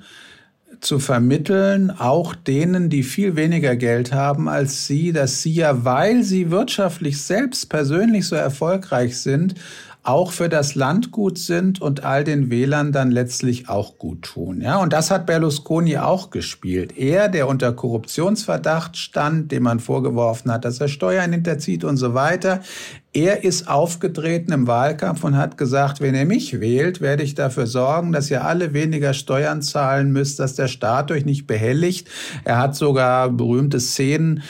zu 0.80 0.98
vermitteln, 0.98 1.90
auch 1.90 2.34
denen, 2.34 2.88
die 2.88 3.02
viel 3.02 3.36
weniger 3.36 3.76
Geld 3.76 4.12
haben 4.12 4.48
als 4.48 4.86
sie, 4.86 5.12
dass 5.12 5.42
sie 5.42 5.52
ja, 5.52 5.84
weil 5.84 6.24
sie 6.24 6.50
wirtschaftlich 6.50 7.22
selbst 7.22 7.68
persönlich 7.68 8.26
so 8.26 8.36
erfolgreich 8.36 9.18
sind, 9.18 9.54
auch 10.04 10.32
für 10.32 10.48
das 10.48 10.74
Land 10.74 11.12
gut 11.12 11.38
sind 11.38 11.80
und 11.80 12.02
all 12.02 12.24
den 12.24 12.50
Wählern 12.50 12.90
dann 12.90 13.12
letztlich 13.12 13.68
auch 13.68 13.98
gut 13.98 14.22
tun. 14.22 14.60
Ja, 14.60 14.78
und 14.78 14.92
das 14.92 15.12
hat 15.12 15.26
Berlusconi 15.26 15.96
auch 15.98 16.30
gespielt. 16.30 16.98
Er, 16.98 17.28
der 17.28 17.46
unter 17.46 17.72
Korruptionsverdacht 17.72 18.96
stand, 18.96 19.52
dem 19.52 19.62
man 19.62 19.78
vorgeworfen 19.78 20.50
hat, 20.50 20.64
dass 20.64 20.80
er 20.80 20.88
Steuern 20.88 21.30
hinterzieht 21.32 21.84
und 21.84 21.98
so 21.98 22.14
weiter. 22.14 22.60
Er 23.14 23.44
ist 23.44 23.68
aufgetreten 23.68 24.52
im 24.52 24.66
Wahlkampf 24.66 25.22
und 25.22 25.36
hat 25.36 25.56
gesagt, 25.56 26.00
wenn 26.00 26.14
ihr 26.14 26.24
mich 26.24 26.60
wählt, 26.60 27.00
werde 27.00 27.22
ich 27.22 27.34
dafür 27.34 27.66
sorgen, 27.66 28.10
dass 28.10 28.30
ihr 28.30 28.44
alle 28.44 28.72
weniger 28.72 29.12
Steuern 29.12 29.62
zahlen 29.62 30.12
müsst, 30.12 30.40
dass 30.40 30.54
der 30.54 30.68
Staat 30.68 31.12
euch 31.12 31.26
nicht 31.26 31.46
behelligt. 31.46 32.08
Er 32.44 32.58
hat 32.58 32.74
sogar 32.74 33.28
berühmte 33.28 33.78
Szenen 33.78 34.42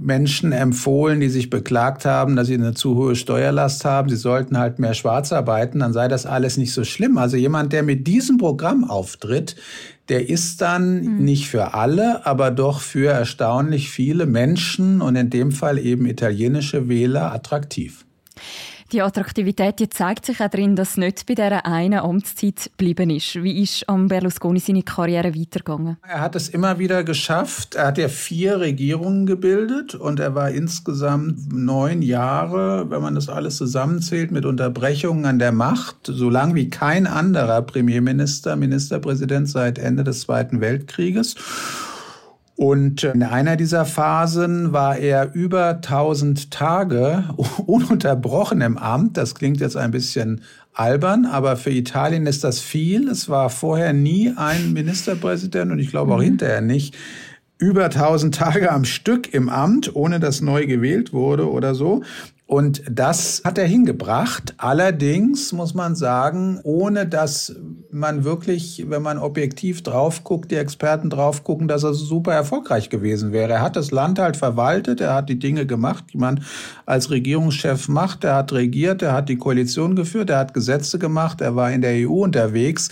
Menschen 0.00 0.52
empfohlen, 0.52 1.20
die 1.20 1.28
sich 1.28 1.50
beklagt 1.50 2.04
haben, 2.04 2.36
dass 2.36 2.46
sie 2.46 2.54
eine 2.54 2.74
zu 2.74 2.96
hohe 2.96 3.16
Steuerlast 3.16 3.84
haben. 3.84 4.08
Sie 4.08 4.16
sollten 4.16 4.58
halt 4.58 4.78
mehr 4.78 4.94
schwarz 4.94 5.32
arbeiten, 5.32 5.80
dann 5.80 5.92
sei 5.92 6.08
das 6.08 6.26
alles 6.26 6.56
nicht 6.56 6.72
so 6.72 6.84
schlimm. 6.84 7.18
Also 7.18 7.36
jemand, 7.36 7.72
der 7.72 7.82
mit 7.82 8.06
diesem 8.06 8.38
Programm 8.38 8.84
auftritt, 8.84 9.56
der 10.08 10.28
ist 10.28 10.60
dann 10.60 11.02
mhm. 11.02 11.24
nicht 11.24 11.48
für 11.48 11.74
alle, 11.74 12.26
aber 12.26 12.50
doch 12.50 12.80
für 12.80 13.12
erstaunlich 13.12 13.90
viele 13.90 14.26
Menschen 14.26 15.00
und 15.00 15.16
in 15.16 15.30
dem 15.30 15.52
Fall 15.52 15.78
eben 15.78 16.06
italienische 16.06 16.88
Wähler 16.88 17.32
attraktiv. 17.32 18.04
Die 18.92 19.02
Attraktivität 19.02 19.78
die 19.78 19.88
zeigt 19.88 20.26
sich 20.26 20.40
auch 20.40 20.48
darin, 20.48 20.74
dass 20.74 20.90
es 20.90 20.96
nicht 20.96 21.24
bei 21.26 21.34
dieser 21.36 21.64
einen 21.64 22.00
Amtszeit 22.00 22.70
geblieben 22.76 23.10
ist. 23.10 23.40
Wie 23.40 23.62
ist 23.62 23.88
am 23.88 24.08
Berlusconi 24.08 24.58
seine 24.58 24.82
Karriere 24.82 25.32
weitergegangen? 25.32 25.96
Er 26.02 26.20
hat 26.20 26.34
es 26.34 26.48
immer 26.48 26.80
wieder 26.80 27.04
geschafft. 27.04 27.76
Er 27.76 27.86
hat 27.86 27.98
ja 27.98 28.08
vier 28.08 28.58
Regierungen 28.58 29.26
gebildet 29.26 29.94
und 29.94 30.18
er 30.18 30.34
war 30.34 30.50
insgesamt 30.50 31.52
neun 31.52 32.02
Jahre, 32.02 32.90
wenn 32.90 33.00
man 33.00 33.14
das 33.14 33.28
alles 33.28 33.58
zusammenzählt, 33.58 34.32
mit 34.32 34.44
Unterbrechungen 34.44 35.24
an 35.24 35.38
der 35.38 35.52
Macht, 35.52 36.06
so 36.06 36.28
lang 36.28 36.56
wie 36.56 36.68
kein 36.68 37.06
anderer 37.06 37.62
Premierminister, 37.62 38.56
Ministerpräsident 38.56 39.48
seit 39.48 39.78
Ende 39.78 40.02
des 40.02 40.22
Zweiten 40.22 40.60
Weltkrieges. 40.60 41.36
Und 42.60 43.04
in 43.04 43.22
einer 43.22 43.56
dieser 43.56 43.86
Phasen 43.86 44.74
war 44.74 44.98
er 44.98 45.32
über 45.32 45.76
1000 45.76 46.50
Tage 46.50 47.24
ununterbrochen 47.66 48.60
im 48.60 48.76
Amt. 48.76 49.16
Das 49.16 49.34
klingt 49.34 49.60
jetzt 49.60 49.78
ein 49.78 49.92
bisschen 49.92 50.42
albern, 50.74 51.24
aber 51.24 51.56
für 51.56 51.70
Italien 51.70 52.26
ist 52.26 52.44
das 52.44 52.60
viel. 52.60 53.08
Es 53.08 53.30
war 53.30 53.48
vorher 53.48 53.94
nie 53.94 54.34
ein 54.36 54.74
Ministerpräsident 54.74 55.72
und 55.72 55.78
ich 55.78 55.88
glaube 55.88 56.12
auch 56.12 56.18
mhm. 56.18 56.24
hinterher 56.24 56.60
nicht 56.60 56.98
über 57.56 57.86
1000 57.86 58.34
Tage 58.34 58.70
am 58.70 58.84
Stück 58.84 59.32
im 59.32 59.48
Amt, 59.48 59.96
ohne 59.96 60.20
dass 60.20 60.42
neu 60.42 60.66
gewählt 60.66 61.14
wurde 61.14 61.50
oder 61.50 61.74
so. 61.74 62.02
Und 62.50 62.82
das 62.90 63.42
hat 63.44 63.58
er 63.58 63.66
hingebracht. 63.68 64.54
Allerdings 64.56 65.52
muss 65.52 65.72
man 65.72 65.94
sagen, 65.94 66.58
ohne 66.64 67.06
dass 67.06 67.54
man 67.92 68.24
wirklich, 68.24 68.86
wenn 68.88 69.02
man 69.02 69.18
objektiv 69.18 69.84
drauf 69.84 70.24
guckt, 70.24 70.50
die 70.50 70.56
Experten 70.56 71.10
drauf 71.10 71.44
gucken, 71.44 71.68
dass 71.68 71.84
er 71.84 71.94
super 71.94 72.32
erfolgreich 72.32 72.90
gewesen 72.90 73.30
wäre. 73.30 73.52
Er 73.52 73.62
hat 73.62 73.76
das 73.76 73.92
Land 73.92 74.18
halt 74.18 74.36
verwaltet, 74.36 75.00
er 75.00 75.14
hat 75.14 75.28
die 75.28 75.38
Dinge 75.38 75.64
gemacht, 75.64 76.06
die 76.12 76.18
man 76.18 76.42
als 76.86 77.12
Regierungschef 77.12 77.86
macht. 77.86 78.24
Er 78.24 78.34
hat 78.34 78.52
regiert, 78.52 79.00
er 79.00 79.12
hat 79.12 79.28
die 79.28 79.36
Koalition 79.36 79.94
geführt, 79.94 80.30
er 80.30 80.38
hat 80.38 80.52
Gesetze 80.52 80.98
gemacht, 80.98 81.40
er 81.40 81.54
war 81.54 81.70
in 81.70 81.82
der 81.82 82.08
EU 82.08 82.24
unterwegs. 82.24 82.88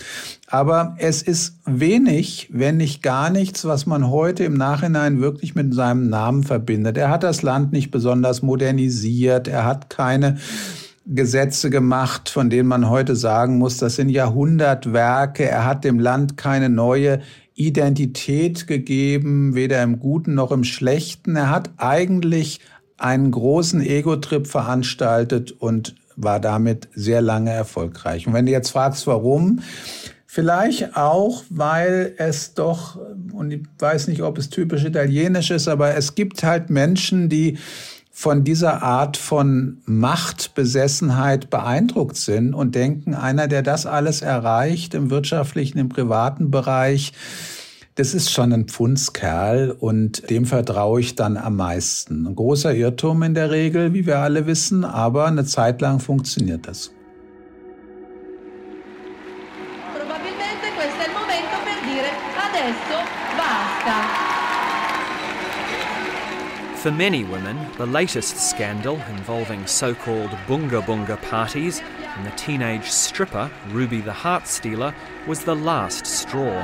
Aber 0.51 0.95
es 0.97 1.21
ist 1.21 1.59
wenig, 1.65 2.49
wenn 2.51 2.77
nicht 2.77 3.03
gar 3.03 3.29
nichts, 3.29 3.65
was 3.65 3.85
man 3.85 4.09
heute 4.09 4.43
im 4.43 4.55
Nachhinein 4.55 5.21
wirklich 5.21 5.53
mit 5.53 5.75
seinem 5.75 6.09
Namen 6.09 6.43
verbindet. 6.43 6.97
Er 6.97 7.11
hat 7.11 7.21
das 7.21 7.43
Land 7.43 7.71
nicht 7.71 7.91
besonders 7.91 8.41
modernisiert. 8.41 9.47
Er 9.47 9.65
hat 9.65 9.91
keine 9.91 10.39
Gesetze 11.05 11.69
gemacht, 11.69 12.29
von 12.29 12.49
denen 12.49 12.67
man 12.67 12.89
heute 12.89 13.15
sagen 13.15 13.59
muss, 13.59 13.77
das 13.77 13.95
sind 13.95 14.09
Jahrhundertwerke. 14.09 15.47
Er 15.47 15.65
hat 15.65 15.83
dem 15.83 15.99
Land 15.99 16.35
keine 16.35 16.69
neue 16.69 17.19
Identität 17.53 18.65
gegeben, 18.65 19.53
weder 19.53 19.83
im 19.83 19.99
Guten 19.99 20.33
noch 20.33 20.51
im 20.51 20.63
Schlechten. 20.63 21.35
Er 21.35 21.51
hat 21.51 21.69
eigentlich 21.77 22.59
einen 22.97 23.29
großen 23.29 23.81
Ego-Trip 23.81 24.47
veranstaltet 24.47 25.51
und 25.51 25.95
war 26.15 26.39
damit 26.39 26.89
sehr 26.95 27.21
lange 27.21 27.51
erfolgreich. 27.51 28.25
Und 28.25 28.33
wenn 28.33 28.47
du 28.47 28.51
jetzt 28.51 28.71
fragst, 28.71 29.05
warum, 29.05 29.61
Vielleicht 30.31 30.95
auch, 30.95 31.43
weil 31.49 32.13
es 32.17 32.53
doch, 32.53 32.99
und 33.33 33.49
ich 33.49 33.63
weiß 33.79 34.09
nicht, 34.09 34.21
ob 34.21 34.37
es 34.37 34.51
typisch 34.51 34.85
italienisch 34.85 35.49
ist, 35.49 35.67
aber 35.67 35.95
es 35.95 36.13
gibt 36.13 36.43
halt 36.43 36.69
Menschen, 36.69 37.29
die 37.29 37.57
von 38.11 38.43
dieser 38.43 38.83
Art 38.83 39.17
von 39.17 39.81
Machtbesessenheit 39.85 41.49
beeindruckt 41.49 42.15
sind 42.15 42.53
und 42.53 42.75
denken, 42.75 43.15
einer, 43.15 43.47
der 43.47 43.63
das 43.63 43.87
alles 43.87 44.21
erreicht 44.21 44.93
im 44.93 45.09
wirtschaftlichen, 45.09 45.79
im 45.79 45.89
privaten 45.89 46.51
Bereich, 46.51 47.11
das 47.95 48.13
ist 48.13 48.29
schon 48.29 48.53
ein 48.53 48.67
Pfundskerl 48.67 49.71
und 49.71 50.29
dem 50.29 50.45
vertraue 50.45 50.99
ich 50.99 51.15
dann 51.15 51.37
am 51.37 51.55
meisten. 51.55 52.27
Ein 52.27 52.35
großer 52.35 52.75
Irrtum 52.75 53.23
in 53.23 53.33
der 53.33 53.49
Regel, 53.49 53.95
wie 53.95 54.05
wir 54.05 54.19
alle 54.19 54.45
wissen, 54.45 54.85
aber 54.85 55.25
eine 55.25 55.45
Zeit 55.45 55.81
lang 55.81 55.99
funktioniert 55.99 56.67
das. 56.67 56.91
For 66.79 66.91
many 66.91 67.25
women, 67.25 67.57
the 67.77 67.85
latest 67.85 68.37
scandal 68.37 68.95
involving 69.09 69.67
so 69.67 69.93
called 69.93 70.29
bunga 70.47 70.81
bunga 70.81 71.21
parties 71.29 71.81
and 72.15 72.25
the 72.25 72.31
teenage 72.37 72.89
stripper 72.89 73.51
Ruby 73.71 73.99
the 73.99 74.13
Heart 74.13 74.47
Stealer 74.47 74.95
was 75.27 75.43
the 75.43 75.55
last 75.55 76.05
straw. 76.05 76.63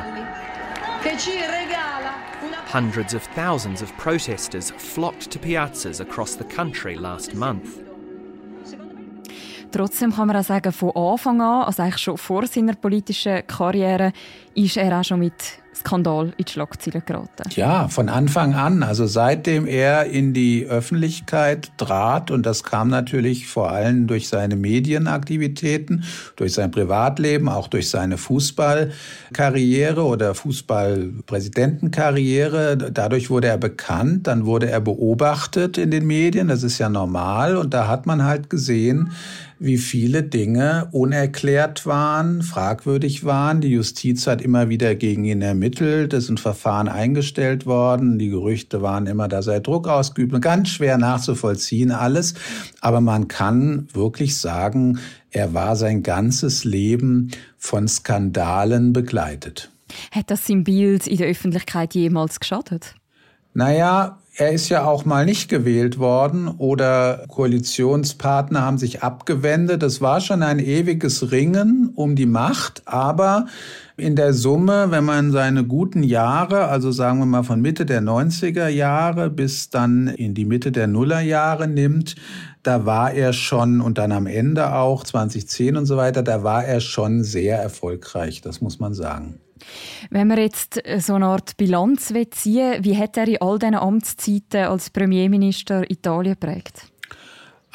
Hundreds 2.68 3.14
of 3.14 3.24
thousands 3.36 3.82
of 3.82 3.92
protesters 3.98 4.72
flocked 4.72 5.32
to 5.32 5.38
piazzas 5.38 6.00
across 6.00 6.36
the 6.36 6.46
country 6.46 6.96
last 6.96 7.36
month. 7.36 7.82
Trotzdem 9.74 10.14
kann 10.14 10.28
man 10.28 10.38
auch 10.38 10.46
sagen, 10.46 10.72
von 10.72 10.92
Anfang 10.96 11.42
an, 11.42 11.66
also 11.66 11.84
eigentlich 11.84 12.02
schon 12.02 12.18
vor 12.18 12.48
seiner 12.48 12.76
politischen 12.76 13.46
Karriere, 13.46 14.14
ist 14.54 14.78
er 14.78 14.98
auch 14.98 15.04
schon 15.04 15.20
mit 15.20 15.65
Skandal 15.86 16.34
in 16.38 16.46
die 16.46 16.52
Schlagzeilen 16.52 17.04
geraten. 17.06 17.50
Ja, 17.56 17.88
von 17.88 18.10
Anfang 18.10 18.56
an. 18.56 18.82
Also 18.84 19.06
seitdem 19.06 19.68
er 19.68 20.06
in 20.06 20.34
die 20.34 20.66
Öffentlichkeit 20.66 21.72
trat, 21.78 22.32
und 22.32 22.44
das 22.46 22.64
kam 22.64 22.90
natürlich 22.90 23.48
vor 23.48 23.72
allem 23.72 24.08
durch 24.08 24.28
seine 24.28 24.56
Medienaktivitäten, 24.56 26.04
durch 26.36 26.54
sein 26.54 26.72
Privatleben, 26.72 27.48
auch 27.50 27.68
durch 27.68 27.90
seine 27.90 28.18
Fußballkarriere 28.18 30.04
oder 30.04 30.34
Fußballpräsidentenkarriere. 30.34 32.78
Dadurch 32.78 33.30
wurde 33.30 33.48
er 33.48 33.58
bekannt, 33.58 34.28
dann 34.28 34.46
wurde 34.46 34.70
er 34.70 34.80
beobachtet 34.82 35.78
in 35.78 35.92
den 35.92 36.08
Medien. 36.08 36.48
Das 36.48 36.64
ist 36.64 36.80
ja 36.80 36.90
normal. 36.90 37.58
Und 37.58 37.74
da 37.74 37.88
hat 37.88 38.08
man 38.08 38.24
halt 38.24 38.50
gesehen, 38.50 39.12
wie 39.60 39.78
viele 39.78 40.24
Dinge 40.24 40.90
unerklärt 40.92 41.86
waren, 41.86 42.42
fragwürdig 42.42 43.24
waren. 43.24 43.62
Die 43.62 43.70
Justiz 43.70 44.28
hat 44.28 44.42
immer 44.42 44.70
wieder 44.70 44.96
gegen 44.96 45.24
ihn 45.26 45.42
ermittelt, 45.42 46.14
es 46.14 46.28
sind 46.28 46.40
Verfahren 46.40 46.88
eingestellt 46.88 47.66
worden. 47.66 48.20
Die 48.20 48.30
Gerüchte 48.30 48.82
waren 48.82 49.08
immer, 49.08 49.28
dass 49.28 49.48
er 49.48 49.60
Druck 49.60 49.88
ausgeübt. 49.88 50.42
Ganz 50.42 50.70
schwer 50.70 50.98
nachzuvollziehen 50.98 51.92
alles. 51.92 52.34
Aber 52.82 53.02
man 53.02 53.28
kann 53.28 53.88
wirklich 53.94 54.38
sagen, 54.38 55.00
er 55.32 55.54
war 55.54 55.76
sein 55.76 56.04
ganzes 56.04 56.64
Leben 56.64 57.32
von 57.58 57.88
Skandalen 57.88 58.94
begleitet. 58.94 59.72
Hat 60.12 60.32
das 60.32 60.48
sein 60.48 60.64
Bild 60.64 61.08
in 61.08 61.18
der 61.18 61.28
Öffentlichkeit 61.28 61.94
jemals 61.94 62.40
geschadet? 62.40 62.96
Naja, 63.54 64.20
er 64.38 64.52
ist 64.52 64.68
ja 64.68 64.84
auch 64.84 65.06
mal 65.06 65.26
nicht 65.26 65.50
gewählt 65.50 65.98
worden 65.98 66.50
oder 66.50 67.26
Koalitionspartner 67.30 68.62
haben 68.62 68.78
sich 68.78 69.02
abgewendet. 69.02 69.82
Das 69.82 70.02
war 70.02 70.20
schon 70.20 70.44
ein 70.44 70.60
ewiges 70.60 71.32
Ringen 71.32 71.92
um 71.96 72.18
die 72.18 72.26
Macht, 72.26 72.82
aber 72.86 73.46
in 73.96 74.18
der 74.18 74.34
Summe, 74.34 74.92
wenn 74.92 75.06
man 75.06 75.32
seine 75.32 75.64
guten 75.64 76.04
Jahre, 76.04 76.68
also 76.68 76.92
sagen 76.92 77.20
wir 77.20 77.26
mal 77.26 77.44
von 77.44 77.62
Mitte 77.62 77.86
der 77.86 78.02
90er 78.02 78.68
Jahre 78.68 79.30
bis 79.30 79.70
dann 79.70 80.08
in 80.08 80.34
die 80.34 80.46
Mitte 80.46 80.74
der 80.74 80.88
Nullerjahre 80.88 81.70
nimmt, 81.70 82.16
da 82.62 82.86
war 82.86 83.14
er 83.14 83.32
schon 83.32 83.80
und 83.80 83.98
dann 83.98 84.12
am 84.12 84.28
Ende 84.28 84.74
auch 84.74 85.06
2010 85.06 85.78
und 85.78 85.86
so 85.86 85.96
weiter, 85.96 86.24
da 86.24 86.44
war 86.44 86.66
er 86.66 86.82
schon 86.82 87.24
sehr 87.24 87.58
erfolgreich, 87.58 88.42
das 88.42 88.60
muss 88.60 88.80
man 88.80 88.94
sagen. 88.94 89.40
Wenn 90.10 90.28
man 90.28 90.38
jetzt 90.38 90.82
so 91.00 91.14
eine 91.14 91.26
Art 91.26 91.58
Bilanz 91.58 92.14
ziehen 92.32 92.84
wie 92.84 92.98
hat 92.98 93.18
er 93.18 93.28
in 93.28 93.42
all 93.42 93.60
diesen 93.60 93.76
Amtszeiten 93.76 94.66
als 94.66 94.90
Premierminister 94.90 95.90
Italien 95.90 96.36
geprägt? 96.40 96.92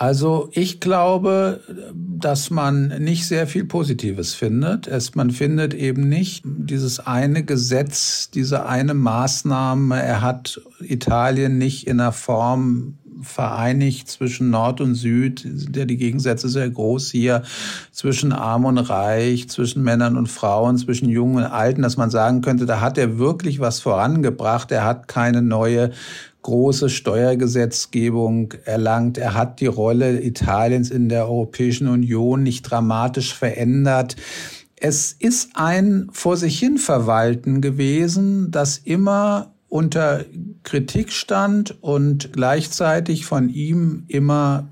Also 0.01 0.49
ich 0.53 0.81
glaube, 0.81 1.61
dass 1.95 2.49
man 2.49 2.89
nicht 3.05 3.27
sehr 3.27 3.47
viel 3.47 3.67
Positives 3.67 4.33
findet. 4.33 4.87
Es, 4.87 5.15
man 5.15 5.31
findet 5.31 5.75
eben 5.75 6.09
nicht 6.09 6.43
dieses 6.47 7.01
eine 7.01 7.45
Gesetz, 7.45 8.31
diese 8.31 8.65
eine 8.65 8.95
Maßnahme. 8.95 10.03
Er 10.03 10.23
hat 10.23 10.59
Italien 10.81 11.59
nicht 11.59 11.87
in 11.87 12.01
einer 12.01 12.13
Form 12.13 12.97
vereinigt 13.23 14.09
zwischen 14.09 14.51
Nord 14.51 14.81
und 14.81 14.95
Süd, 14.95 15.41
sind 15.41 15.77
ja 15.77 15.85
die 15.85 15.97
Gegensätze 15.97 16.49
sehr 16.49 16.69
groß 16.69 17.11
hier, 17.11 17.43
zwischen 17.93 18.33
Arm 18.33 18.65
und 18.65 18.79
Reich, 18.79 19.49
zwischen 19.49 19.83
Männern 19.83 20.17
und 20.17 20.29
Frauen, 20.29 20.79
zwischen 20.79 21.09
Jungen 21.09 21.37
und 21.37 21.51
Alten, 21.51 21.83
dass 21.83 21.97
man 21.97 22.11
sagen 22.11 22.41
könnte, 22.41 22.67
da 22.67 22.81
hat 22.81 22.99
er 22.99 23.19
wirklich 23.19 23.61
was 23.61 23.81
vorangebracht. 23.81 24.71
Er 24.73 24.85
hat 24.85 25.09
keine 25.09 25.43
neue 25.43 25.91
große 26.43 26.89
Steuergesetzgebung 26.89 28.55
erlangt. 28.65 29.19
Er 29.19 29.35
hat 29.35 29.61
die 29.61 29.67
Rolle 29.67 30.23
Italiens 30.23 30.91
in 30.91 31.09
der 31.09 31.27
Europäischen 31.27 31.89
Union 31.89 32.43
nicht 32.43 32.63
dramatisch 32.63 33.35
verändert. 33.35 34.17
Es 34.77 35.13
ist 35.13 35.51
ein 35.55 36.09
vor 36.13 36.37
sich 36.37 36.59
hin 36.59 36.79
Verwalten 36.79 37.61
gewesen, 37.61 38.51
das 38.51 38.79
immer 38.79 39.53
unter 39.71 40.27
Kritik 40.63 41.13
stand 41.13 41.83
und 41.83 42.35
gleichzeitig 42.35 43.25
von 43.25 43.49
ihm 43.49 44.05
immer 44.09 44.69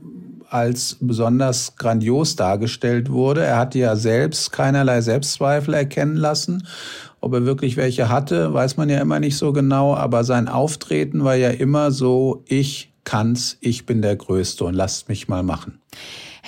als 0.51 0.97
besonders 1.01 1.77
grandios 1.77 2.37
dargestellt 2.37 3.11
wurde. 3.11 3.43
Er 3.43 3.59
hatte 3.59 3.79
ja 3.79 3.97
selbst 3.97 4.53
keinerlei 4.53 5.01
Selbstzweifel 5.01 5.75
erkennen 5.75 6.17
lassen 6.17 6.67
ob 7.21 7.35
er 7.35 7.45
wirklich 7.45 7.77
welche 7.77 8.09
hatte, 8.09 8.53
weiß 8.55 8.77
man 8.77 8.89
ja 8.89 9.01
immer 9.01 9.21
nicht 9.21 9.37
so 9.37 9.53
genau, 9.53 9.95
aber 9.95 10.25
sein 10.25 10.49
Auftreten 10.49 11.25
war 11.25 11.35
ja 11.35 11.51
immer 11.51 11.91
so, 11.91 12.45
ich 12.47 12.93
kann's, 13.05 13.57
ich 13.61 13.87
bin 13.87 14.03
der 14.03 14.17
Größte 14.17 14.65
und 14.65 14.75
lasst 14.75 15.09
mich 15.09 15.29
mal 15.29 15.43
machen. 15.43 15.81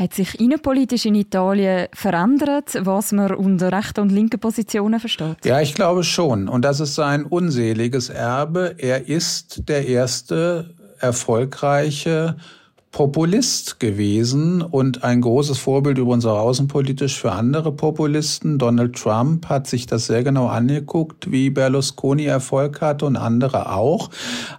Hat 0.01 0.15
sich 0.15 0.41
innenpolitisch 0.41 1.05
in 1.05 1.15
Italien 1.15 1.87
verändert, 1.93 2.75
was 2.87 3.13
man 3.13 3.35
unter 3.35 3.71
rechten 3.71 4.01
und 4.01 4.11
linken 4.11 4.41
Positionen 4.41 4.99
versteht? 4.99 5.45
Ja, 5.45 5.61
ich 5.61 5.75
glaube 5.75 6.05
schon. 6.05 6.49
Und 6.49 6.65
das 6.65 6.81
ist 6.81 6.95
sein 6.95 7.27
unseliges 7.27 8.09
Erbe. 8.09 8.77
Er 8.79 9.09
ist 9.09 9.69
der 9.69 9.87
erste 9.87 10.71
erfolgreiche 11.01 12.37
Populist 12.93 13.79
gewesen 13.79 14.63
und 14.63 15.05
ein 15.05 15.21
großes 15.21 15.59
Vorbild 15.59 15.97
übrigens 15.99 16.27
auch 16.27 16.39
außenpolitisch 16.39 17.21
für 17.21 17.31
andere 17.31 17.71
Populisten. 17.71 18.59
Donald 18.59 18.97
Trump 18.97 19.47
hat 19.47 19.69
sich 19.69 19.87
das 19.87 20.07
sehr 20.07 20.25
genau 20.25 20.49
angeguckt, 20.49 21.31
wie 21.31 21.51
Berlusconi 21.51 22.25
Erfolg 22.25 22.81
hatte 22.81 23.07
und 23.07 23.17
andere 23.17 23.73
auch. 23.73 24.11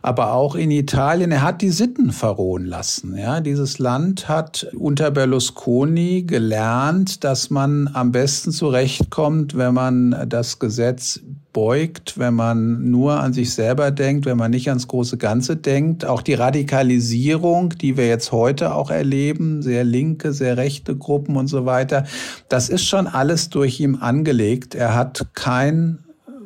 Aber 0.01 0.31
auch 0.31 0.55
in 0.55 0.71
Italien, 0.71 1.31
er 1.31 1.41
hat 1.41 1.61
die 1.61 1.71
Sitten 1.71 2.11
verrohen 2.11 2.65
lassen. 2.65 3.17
Ja, 3.17 3.41
dieses 3.41 3.79
Land 3.79 4.29
hat 4.29 4.65
unter 4.77 5.11
Berlusconi 5.11 6.23
gelernt, 6.23 7.25
dass 7.25 7.49
man 7.49 7.89
am 7.93 8.13
besten 8.13 8.51
zurechtkommt, 8.51 9.57
wenn 9.57 9.73
man 9.73 10.25
das 10.29 10.57
Gesetz 10.57 11.19
beugt, 11.53 12.17
wenn 12.17 12.33
man 12.33 12.89
nur 12.89 13.19
an 13.19 13.33
sich 13.33 13.53
selber 13.53 13.91
denkt, 13.91 14.25
wenn 14.25 14.37
man 14.37 14.51
nicht 14.51 14.69
ans 14.69 14.87
große 14.87 15.17
Ganze 15.17 15.57
denkt. 15.57 16.05
Auch 16.05 16.21
die 16.21 16.33
Radikalisierung, 16.33 17.69
die 17.69 17.97
wir 17.97 18.07
jetzt 18.07 18.31
heute 18.31 18.73
auch 18.73 18.89
erleben, 18.89 19.61
sehr 19.61 19.83
linke, 19.83 20.33
sehr 20.33 20.57
rechte 20.57 20.95
Gruppen 20.95 21.35
und 21.35 21.47
so 21.47 21.65
weiter, 21.65 22.05
das 22.49 22.69
ist 22.69 22.85
schon 22.85 23.07
alles 23.07 23.49
durch 23.49 23.79
ihn 23.79 23.95
angelegt. 23.95 24.75
Er 24.75 24.95
hat 24.95 25.27
kein 25.33 25.99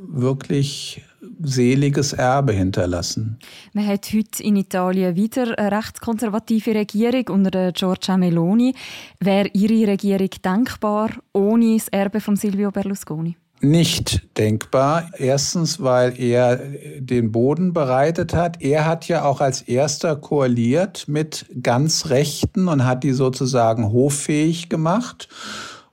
wirklich 0.07 1.03
seliges 1.41 2.13
Erbe 2.13 2.53
hinterlassen. 2.53 3.37
Man 3.73 3.87
hat 3.87 4.07
heute 4.13 4.41
in 4.41 4.55
Italien 4.55 5.15
wieder 5.15 5.57
eine 5.57 5.77
rechtskonservative 5.77 6.75
Regierung 6.75 7.27
unter 7.29 7.71
Giorgia 7.71 8.17
Meloni. 8.17 8.73
Wäre 9.19 9.49
Ihre 9.53 9.91
Regierung 9.91 10.29
denkbar 10.43 11.11
ohne 11.33 11.75
das 11.75 11.89
Erbe 11.89 12.21
von 12.21 12.35
Silvio 12.35 12.71
Berlusconi? 12.71 13.35
Nicht 13.61 14.21
denkbar. 14.37 15.09
Erstens, 15.17 15.81
weil 15.81 16.19
er 16.19 16.57
den 16.99 17.31
Boden 17.31 17.73
bereitet 17.73 18.33
hat. 18.33 18.61
Er 18.61 18.85
hat 18.85 19.07
ja 19.07 19.23
auch 19.23 19.41
als 19.41 19.61
erster 19.61 20.15
koaliert 20.15 21.07
mit 21.07 21.45
ganz 21.61 22.09
Rechten 22.09 22.67
und 22.67 22.85
hat 22.85 23.03
die 23.03 23.13
sozusagen 23.13 23.91
hoffähig 23.91 24.69
gemacht. 24.69 25.29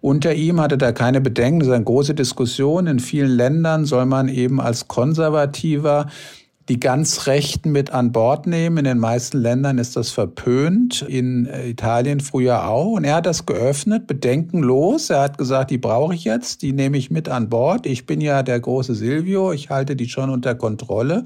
Unter 0.00 0.34
ihm 0.34 0.60
hatte 0.60 0.76
er 0.84 0.92
keine 0.92 1.20
Bedenken. 1.20 1.60
Das 1.60 1.68
ist 1.68 1.74
eine 1.74 1.84
große 1.84 2.14
Diskussion. 2.14 2.88
In 2.88 2.98
vielen 2.98 3.30
Ländern 3.30 3.84
soll 3.84 4.04
man 4.04 4.28
eben 4.28 4.60
als 4.60 4.88
Konservativer 4.88 6.08
die 6.68 6.78
ganz 6.78 7.26
Rechten 7.26 7.72
mit 7.72 7.90
an 7.90 8.12
Bord 8.12 8.46
nehmen. 8.46 8.78
In 8.78 8.84
den 8.84 8.98
meisten 8.98 9.38
Ländern 9.38 9.78
ist 9.78 9.96
das 9.96 10.10
verpönt, 10.10 11.02
in 11.02 11.46
äh, 11.46 11.68
Italien 11.68 12.20
früher 12.20 12.68
auch. 12.68 12.92
Und 12.92 13.04
er 13.04 13.16
hat 13.16 13.26
das 13.26 13.46
geöffnet, 13.46 14.06
bedenkenlos. 14.06 15.10
Er 15.10 15.20
hat 15.20 15.38
gesagt, 15.38 15.70
die 15.70 15.78
brauche 15.78 16.14
ich 16.14 16.24
jetzt, 16.24 16.62
die 16.62 16.72
nehme 16.72 16.96
ich 16.96 17.10
mit 17.10 17.28
an 17.28 17.48
Bord. 17.48 17.86
Ich 17.86 18.06
bin 18.06 18.20
ja 18.20 18.42
der 18.42 18.60
große 18.60 18.94
Silvio, 18.94 19.52
ich 19.52 19.70
halte 19.70 19.96
die 19.96 20.08
schon 20.08 20.30
unter 20.30 20.54
Kontrolle. 20.54 21.24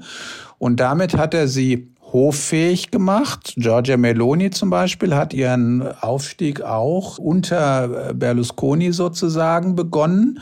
Und 0.57 0.79
damit 0.79 1.15
hat 1.15 1.33
er 1.33 1.47
sie 1.47 1.87
hoffähig 2.13 2.89
gemacht. 2.89 3.53
Giorgia 3.57 3.97
Meloni 3.97 4.49
zum 4.49 4.69
Beispiel 4.69 5.13
hat 5.13 5.33
ihren 5.33 5.81
Aufstieg 6.01 6.61
auch 6.61 7.17
unter 7.17 8.13
Berlusconi 8.13 8.93
sozusagen 8.93 9.75
begonnen. 9.75 10.39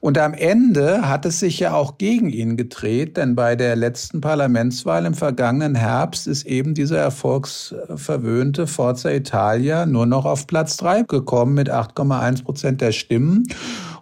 Und 0.00 0.16
am 0.18 0.34
Ende 0.34 1.08
hat 1.08 1.26
es 1.26 1.40
sich 1.40 1.58
ja 1.58 1.74
auch 1.74 1.98
gegen 1.98 2.30
ihn 2.30 2.56
gedreht, 2.56 3.16
denn 3.16 3.34
bei 3.34 3.56
der 3.56 3.74
letzten 3.74 4.20
Parlamentswahl 4.20 5.04
im 5.06 5.14
vergangenen 5.14 5.74
Herbst 5.74 6.26
ist 6.26 6.46
eben 6.46 6.74
dieser 6.74 6.98
erfolgsverwöhnte 6.98 8.66
Forza 8.66 9.10
Italia 9.10 9.86
nur 9.86 10.06
noch 10.06 10.24
auf 10.24 10.46
Platz 10.46 10.76
drei 10.76 11.02
gekommen 11.02 11.54
mit 11.54 11.70
8,1 11.70 12.44
Prozent 12.44 12.80
der 12.80 12.92
Stimmen. 12.92 13.44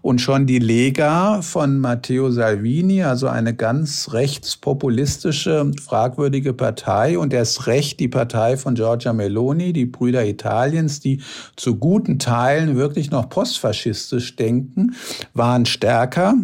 Und 0.07 0.21
schon 0.21 0.47
die 0.47 0.61
Lega 0.61 1.43
von 1.43 1.81
Matteo 1.81 2.31
Salvini, 2.31 3.03
also 3.03 3.27
eine 3.27 3.57
ganz 3.57 4.13
rechtspopulistische, 4.13 5.73
fragwürdige 5.85 6.53
Partei 6.53 7.19
und 7.19 7.33
erst 7.35 7.67
recht 7.67 7.99
die 7.99 8.07
Partei 8.07 8.57
von 8.57 8.77
Giorgia 8.77 9.13
Meloni, 9.13 9.73
die 9.73 9.87
Brüder 9.87 10.25
Italiens, 10.25 11.01
die 11.01 11.23
zu 11.57 11.75
guten 11.75 12.21
Teilen 12.21 12.77
wirklich 12.77 13.11
noch 13.11 13.29
postfaschistisch 13.29 14.37
denken, 14.37 14.95
waren 15.35 15.67
stärker. 15.67 16.37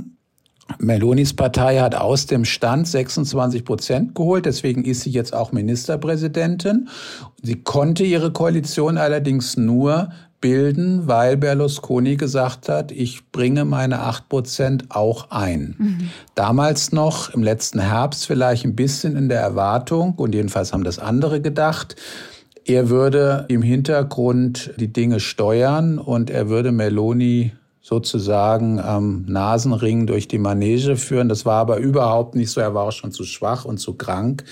Melonis 0.80 1.32
Partei 1.32 1.78
hat 1.78 1.94
aus 1.94 2.26
dem 2.26 2.44
Stand 2.44 2.88
26 2.88 3.64
Prozent 3.64 4.16
geholt, 4.16 4.44
deswegen 4.44 4.84
ist 4.84 5.02
sie 5.02 5.10
jetzt 5.10 5.32
auch 5.32 5.52
Ministerpräsidentin. 5.52 6.88
Sie 7.42 7.62
konnte 7.62 8.02
ihre 8.02 8.32
Koalition 8.32 8.98
allerdings 8.98 9.56
nur 9.56 10.08
bilden, 10.42 11.08
weil 11.08 11.38
Berlusconi 11.38 12.16
gesagt 12.16 12.68
hat, 12.68 12.92
ich 12.92 13.30
bringe 13.32 13.64
meine 13.64 14.00
acht 14.00 14.28
Prozent 14.28 14.90
auch 14.90 15.30
ein. 15.30 15.76
Mhm. 15.78 16.10
Damals 16.34 16.92
noch 16.92 17.30
im 17.30 17.42
letzten 17.42 17.80
Herbst 17.80 18.26
vielleicht 18.26 18.66
ein 18.66 18.76
bisschen 18.76 19.16
in 19.16 19.30
der 19.30 19.40
Erwartung, 19.40 20.12
und 20.16 20.34
jedenfalls 20.34 20.74
haben 20.74 20.84
das 20.84 20.98
andere 20.98 21.40
gedacht, 21.40 21.96
er 22.66 22.90
würde 22.90 23.46
im 23.48 23.62
Hintergrund 23.62 24.72
die 24.76 24.92
Dinge 24.92 25.18
steuern 25.18 25.98
und 25.98 26.28
er 26.28 26.50
würde 26.50 26.70
Meloni 26.70 27.52
sozusagen 27.82 28.78
am 28.78 29.24
Nasenring 29.26 30.06
durch 30.06 30.28
die 30.28 30.38
Manege 30.38 30.96
führen. 30.96 31.28
Das 31.28 31.44
war 31.44 31.60
aber 31.60 31.78
überhaupt 31.78 32.36
nicht 32.36 32.50
so. 32.50 32.60
Er 32.60 32.74
war 32.74 32.84
auch 32.84 32.92
schon 32.92 33.10
zu 33.10 33.24
schwach 33.24 33.64
und 33.64 33.78
zu 33.78 33.94
krank. 33.94 34.44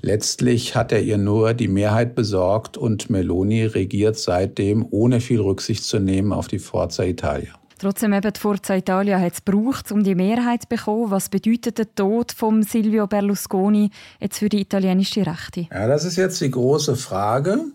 Letztlich 0.00 0.76
hat 0.76 0.92
er 0.92 1.02
ihr 1.02 1.18
nur 1.18 1.54
die 1.54 1.66
Mehrheit 1.66 2.14
besorgt 2.14 2.76
und 2.76 3.10
Meloni 3.10 3.64
regiert 3.64 4.16
seitdem 4.16 4.86
ohne 4.90 5.20
viel 5.20 5.40
Rücksicht 5.40 5.82
zu 5.82 5.98
nehmen 5.98 6.32
auf 6.32 6.46
die 6.46 6.60
Forza 6.60 7.02
Italia. 7.02 7.50
Trotzdem 7.80 8.12
eben 8.12 8.32
die 8.32 8.40
Forza 8.40 8.74
Italia 8.74 9.20
hat 9.20 9.34
es 9.34 9.44
gebraucht, 9.44 9.92
um 9.92 10.02
die 10.02 10.14
Mehrheit 10.14 10.62
zu 10.62 10.68
bekommen. 10.68 11.10
Was 11.10 11.28
bedeutet 11.28 11.78
der 11.78 11.94
Tod 11.94 12.32
von 12.32 12.62
Silvio 12.64 13.06
Berlusconi 13.06 13.90
jetzt 14.20 14.38
für 14.38 14.48
die 14.48 14.60
italienische 14.60 15.24
Rechte? 15.24 15.68
Ja, 15.70 15.86
das 15.86 16.04
ist 16.04 16.16
jetzt 16.16 16.40
die 16.40 16.50
große 16.50 16.96
Frage 16.96 17.66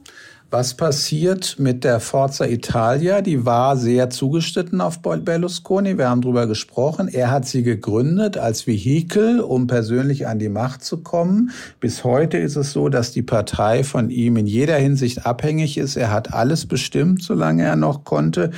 Was 0.54 0.76
passiert 0.76 1.56
mit 1.58 1.84
der 1.84 2.00
Forza 2.00 2.46
Italia? 2.46 3.22
Die 3.22 3.44
war 3.44 3.76
sehr 3.76 4.12
zugeschnitten 4.12 4.82
auf 4.82 5.02
Berlusconi. 5.02 5.98
Wir 5.98 6.12
haben 6.12 6.22
darüber 6.22 6.46
gesprochen. 6.46 7.08
Er 7.08 7.32
hat 7.32 7.48
sie 7.48 7.64
gegründet 7.64 8.38
als 8.38 8.68
Vehikel, 8.68 9.40
um 9.40 9.66
persönlich 9.66 10.28
an 10.28 10.38
die 10.38 10.50
Macht 10.50 10.84
zu 10.84 10.98
kommen. 10.98 11.50
Bis 11.80 12.04
heute 12.04 12.38
ist 12.38 12.56
es 12.56 12.72
so, 12.72 12.90
dass 12.90 13.12
die 13.12 13.24
Partei 13.24 13.84
von 13.84 14.12
ihm 14.12 14.38
in 14.38 14.46
jeder 14.46 14.76
Hinsicht 14.76 15.26
abhängig 15.26 15.80
ist. 15.80 15.96
Er 15.96 16.12
hat 16.12 16.36
alles 16.36 16.68
bestimmt, 16.68 17.24
solange 17.24 17.64
er 17.64 17.76
noch 17.76 18.04
konnte 18.04 18.52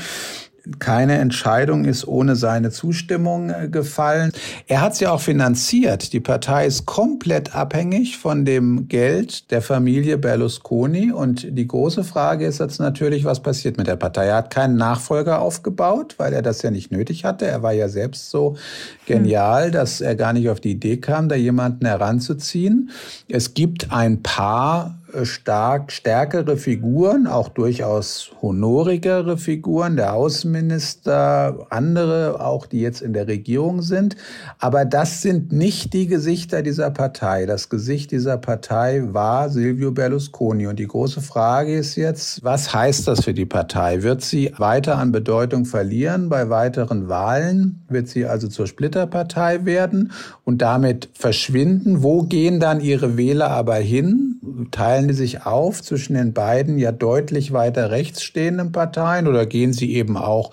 keine 0.80 1.18
Entscheidung 1.18 1.86
ist 1.86 2.08
ohne 2.08 2.36
seine 2.36 2.72
Zustimmung 2.72 3.50
äh, 3.50 3.68
gefallen. 3.70 4.32
Er 4.68 4.82
hat 4.82 4.96
sie 4.96 5.08
auch 5.08 5.22
finanziert. 5.22 6.14
Die 6.14 6.20
Partei 6.20 6.66
ist 6.66 6.86
komplett 6.86 7.56
abhängig 7.56 8.18
von 8.18 8.46
dem 8.46 8.88
Geld 8.88 9.52
der 9.52 9.62
Familie 9.62 10.18
Berlusconi. 10.18 11.12
Und 11.12 11.48
die 11.58 11.68
große 11.68 12.04
Frage 12.04 12.46
ist 12.46 12.60
jetzt 12.60 12.80
natürlich, 12.80 13.26
was 13.26 13.42
passiert 13.42 13.78
mit 13.78 13.88
der 13.88 13.96
Partei? 13.96 14.28
Er 14.28 14.38
hat 14.38 14.54
keinen 14.54 14.78
Nachfolger 14.78 15.42
aufgebaut, 15.42 16.16
weil 16.18 16.34
er 16.34 16.42
das 16.42 16.62
ja 16.62 16.72
nicht 16.72 16.92
nötig 16.92 17.26
hatte. 17.26 17.46
Er 17.46 17.64
war 17.64 17.74
ja 17.74 17.90
selbst 17.90 18.30
so 18.30 18.58
genial, 19.06 19.72
dass 19.72 20.02
er 20.02 20.16
gar 20.16 20.34
nicht 20.34 20.50
auf 20.50 20.60
die 20.60 20.72
Idee 20.72 20.98
kam, 20.98 21.30
da 21.30 21.36
jemanden 21.36 21.86
heranzuziehen. 21.86 22.90
Es 23.28 23.54
gibt 23.54 23.92
ein 23.92 24.24
paar 24.24 24.96
stark 25.24 25.92
stärkere 25.92 26.58
Figuren, 26.58 27.28
auch 27.28 27.50
durchaus 27.50 28.32
honorigere 28.42 29.38
Figuren, 29.38 29.96
der 29.96 30.14
Außenminister, 30.14 31.68
andere 31.70 32.44
auch, 32.44 32.66
die 32.66 32.82
jetzt 32.82 33.02
in 33.02 33.14
der 33.14 33.28
Regierung 33.28 33.82
sind. 33.82 34.16
Aber 34.60 34.84
das 34.84 35.22
sind 35.22 35.52
nicht 35.52 35.94
die 35.94 36.08
Gesichter 36.08 36.62
dieser 36.62 36.92
Partei. 36.92 37.46
Das 37.46 37.70
Gesicht 37.70 38.12
dieser 38.12 38.38
Partei 38.38 39.04
war 39.06 39.50
Silvio 39.50 39.92
Berlusconi. 39.92 40.68
Und 40.68 40.80
die 40.80 40.88
große 40.88 41.22
Frage 41.22 41.76
ist 41.76 41.96
jetzt, 41.96 42.44
was 42.44 42.74
heißt 42.74 43.08
das 43.08 43.24
für 43.24 43.34
die 43.34 43.46
Partei? 43.46 44.04
Wird 44.04 44.22
sie 44.22 44.52
weiter 44.58 44.98
an 44.98 45.12
Bedeutung 45.12 45.66
verlieren 45.66 46.30
bei 46.30 46.50
weiteren 46.50 47.08
Wahlen? 47.08 47.84
Wird 47.90 48.08
sie 48.08 48.26
also 48.26 48.48
zur 48.48 48.68
Splitterpartei 48.68 49.66
werden 49.66 50.12
und 50.44 50.62
damit 50.62 51.10
verschwinden? 51.14 52.04
Wo 52.04 52.24
gehen 52.24 52.60
dann 52.60 52.82
ihre 52.82 53.18
Wähler 53.18 53.52
aber 53.52 53.76
hin? 53.76 54.35
Teilen 54.72 55.08
die 55.08 55.14
sich 55.14 55.46
auf 55.46 55.82
zwischen 55.82 56.16
den 56.16 56.34
beiden 56.34 56.78
ja 56.78 56.92
deutlich 56.92 57.54
weiter 57.54 57.92
rechts 57.92 58.24
stehenden 58.24 58.72
Parteien 58.72 59.28
oder 59.28 59.46
gehen 59.46 59.74
sie 59.74 59.94
eben 59.94 60.18
auch 60.18 60.52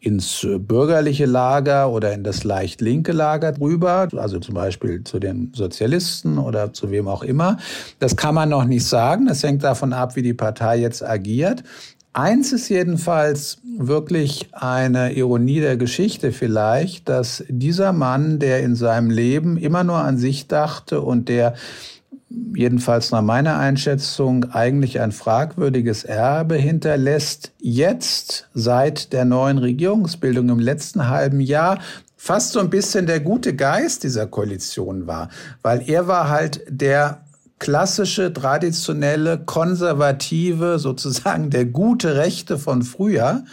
ins 0.00 0.46
bürgerliche 0.58 1.26
Lager 1.26 1.90
oder 1.90 2.12
in 2.12 2.24
das 2.24 2.44
leicht 2.44 2.80
linke 2.80 3.12
Lager 3.12 3.52
drüber, 3.52 4.08
also 4.16 4.38
zum 4.38 4.54
Beispiel 4.54 5.04
zu 5.04 5.18
den 5.18 5.52
Sozialisten 5.54 6.38
oder 6.38 6.72
zu 6.72 6.90
wem 6.90 7.08
auch 7.08 7.22
immer? 7.22 7.58
Das 7.98 8.16
kann 8.16 8.34
man 8.34 8.48
noch 8.48 8.64
nicht 8.64 8.86
sagen. 8.86 9.26
Das 9.26 9.42
hängt 9.42 9.62
davon 9.62 9.92
ab, 9.92 10.16
wie 10.16 10.22
die 10.22 10.34
Partei 10.34 10.78
jetzt 10.78 11.04
agiert. 11.04 11.62
Eins 12.14 12.52
ist 12.52 12.68
jedenfalls 12.68 13.58
wirklich 13.78 14.50
eine 14.52 15.14
Ironie 15.14 15.60
der 15.60 15.78
Geschichte 15.78 16.32
vielleicht, 16.32 17.08
dass 17.08 17.42
dieser 17.48 17.94
Mann, 17.94 18.38
der 18.38 18.60
in 18.60 18.76
seinem 18.76 19.08
Leben 19.08 19.56
immer 19.56 19.82
nur 19.82 19.96
an 19.96 20.18
sich 20.18 20.46
dachte 20.46 21.00
und 21.00 21.30
der 21.30 21.54
jedenfalls 22.54 23.10
nach 23.10 23.22
meiner 23.22 23.58
Einschätzung 23.58 24.44
eigentlich 24.52 25.00
ein 25.00 25.12
fragwürdiges 25.12 26.04
Erbe 26.04 26.56
hinterlässt, 26.56 27.52
jetzt 27.58 28.48
seit 28.54 29.12
der 29.12 29.24
neuen 29.24 29.58
Regierungsbildung 29.58 30.48
im 30.48 30.60
letzten 30.60 31.08
halben 31.08 31.40
Jahr 31.40 31.78
fast 32.16 32.52
so 32.52 32.60
ein 32.60 32.70
bisschen 32.70 33.06
der 33.06 33.20
gute 33.20 33.56
Geist 33.56 34.04
dieser 34.04 34.26
Koalition 34.26 35.06
war, 35.06 35.28
weil 35.62 35.88
er 35.88 36.06
war 36.06 36.28
halt 36.28 36.62
der 36.68 37.24
klassische, 37.58 38.32
traditionelle, 38.32 39.38
konservative, 39.38 40.78
sozusagen 40.78 41.50
der 41.50 41.64
gute 41.64 42.16
Rechte 42.16 42.58
von 42.58 42.82
früher, 42.82 43.44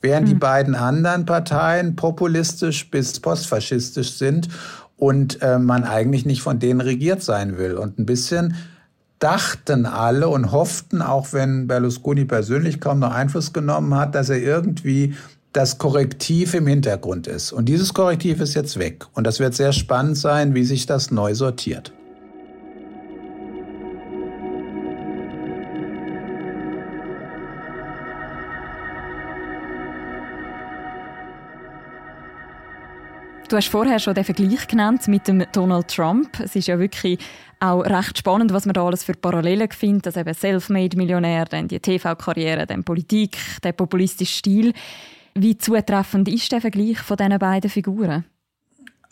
während 0.00 0.28
hm. 0.28 0.34
die 0.34 0.38
beiden 0.38 0.74
anderen 0.74 1.26
Parteien 1.26 1.96
populistisch 1.96 2.90
bis 2.90 3.18
postfaschistisch 3.20 4.12
sind 4.12 4.48
und 4.96 5.42
äh, 5.42 5.58
man 5.58 5.84
eigentlich 5.84 6.24
nicht 6.24 6.42
von 6.42 6.58
denen 6.58 6.80
regiert 6.80 7.22
sein 7.22 7.58
will. 7.58 7.74
Und 7.74 7.98
ein 7.98 8.06
bisschen 8.06 8.54
dachten 9.18 9.86
alle 9.86 10.28
und 10.28 10.52
hofften, 10.52 11.02
auch 11.02 11.32
wenn 11.32 11.66
Berlusconi 11.66 12.24
persönlich 12.24 12.80
kaum 12.80 12.98
noch 12.98 13.12
Einfluss 13.12 13.52
genommen 13.52 13.94
hat, 13.94 14.14
dass 14.14 14.28
er 14.28 14.38
irgendwie 14.38 15.14
das 15.52 15.78
Korrektiv 15.78 16.52
im 16.52 16.66
Hintergrund 16.66 17.26
ist. 17.26 17.52
Und 17.52 17.66
dieses 17.66 17.94
Korrektiv 17.94 18.40
ist 18.40 18.54
jetzt 18.54 18.78
weg. 18.78 19.06
Und 19.14 19.26
das 19.26 19.40
wird 19.40 19.54
sehr 19.54 19.72
spannend 19.72 20.18
sein, 20.18 20.54
wie 20.54 20.64
sich 20.64 20.84
das 20.84 21.10
neu 21.10 21.34
sortiert. 21.34 21.92
Du 33.48 33.56
hast 33.56 33.68
vorher 33.68 34.00
schon 34.00 34.14
den 34.14 34.24
Vergleich 34.24 34.66
genannt 34.66 35.06
mit 35.06 35.28
dem 35.28 35.44
Donald 35.52 35.86
Trump. 35.86 36.40
Es 36.40 36.56
ist 36.56 36.66
ja 36.66 36.80
wirklich 36.80 37.20
auch 37.60 37.82
recht 37.82 38.18
spannend, 38.18 38.52
was 38.52 38.66
man 38.66 38.74
da 38.74 38.84
alles 38.84 39.04
für 39.04 39.12
Parallelen 39.12 39.70
findet. 39.70 40.08
Also 40.08 40.20
eben 40.20 40.34
Selfmade-Millionär, 40.34 41.44
dann 41.44 41.68
die 41.68 41.78
TV-Karriere, 41.78 42.66
dann 42.66 42.82
Politik, 42.82 43.36
der 43.62 43.70
populistische 43.70 44.38
Stil. 44.38 44.72
Wie 45.34 45.56
zutreffend 45.56 46.28
ist 46.28 46.50
der 46.50 46.60
Vergleich 46.60 46.98
von 46.98 47.16
diesen 47.16 47.38
beiden 47.38 47.70
Figuren? 47.70 48.24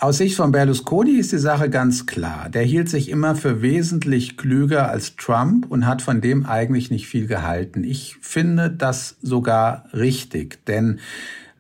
Aus 0.00 0.18
Sicht 0.18 0.34
von 0.34 0.50
Berlusconi 0.50 1.12
ist 1.12 1.30
die 1.30 1.38
Sache 1.38 1.70
ganz 1.70 2.04
klar. 2.04 2.48
Der 2.50 2.64
hielt 2.64 2.88
sich 2.88 3.10
immer 3.10 3.36
für 3.36 3.62
wesentlich 3.62 4.36
klüger 4.36 4.90
als 4.90 5.14
Trump 5.14 5.70
und 5.70 5.86
hat 5.86 6.02
von 6.02 6.20
dem 6.20 6.44
eigentlich 6.44 6.90
nicht 6.90 7.06
viel 7.06 7.28
gehalten. 7.28 7.84
Ich 7.84 8.16
finde 8.20 8.70
das 8.70 9.16
sogar 9.22 9.84
richtig, 9.92 10.66
denn 10.66 10.98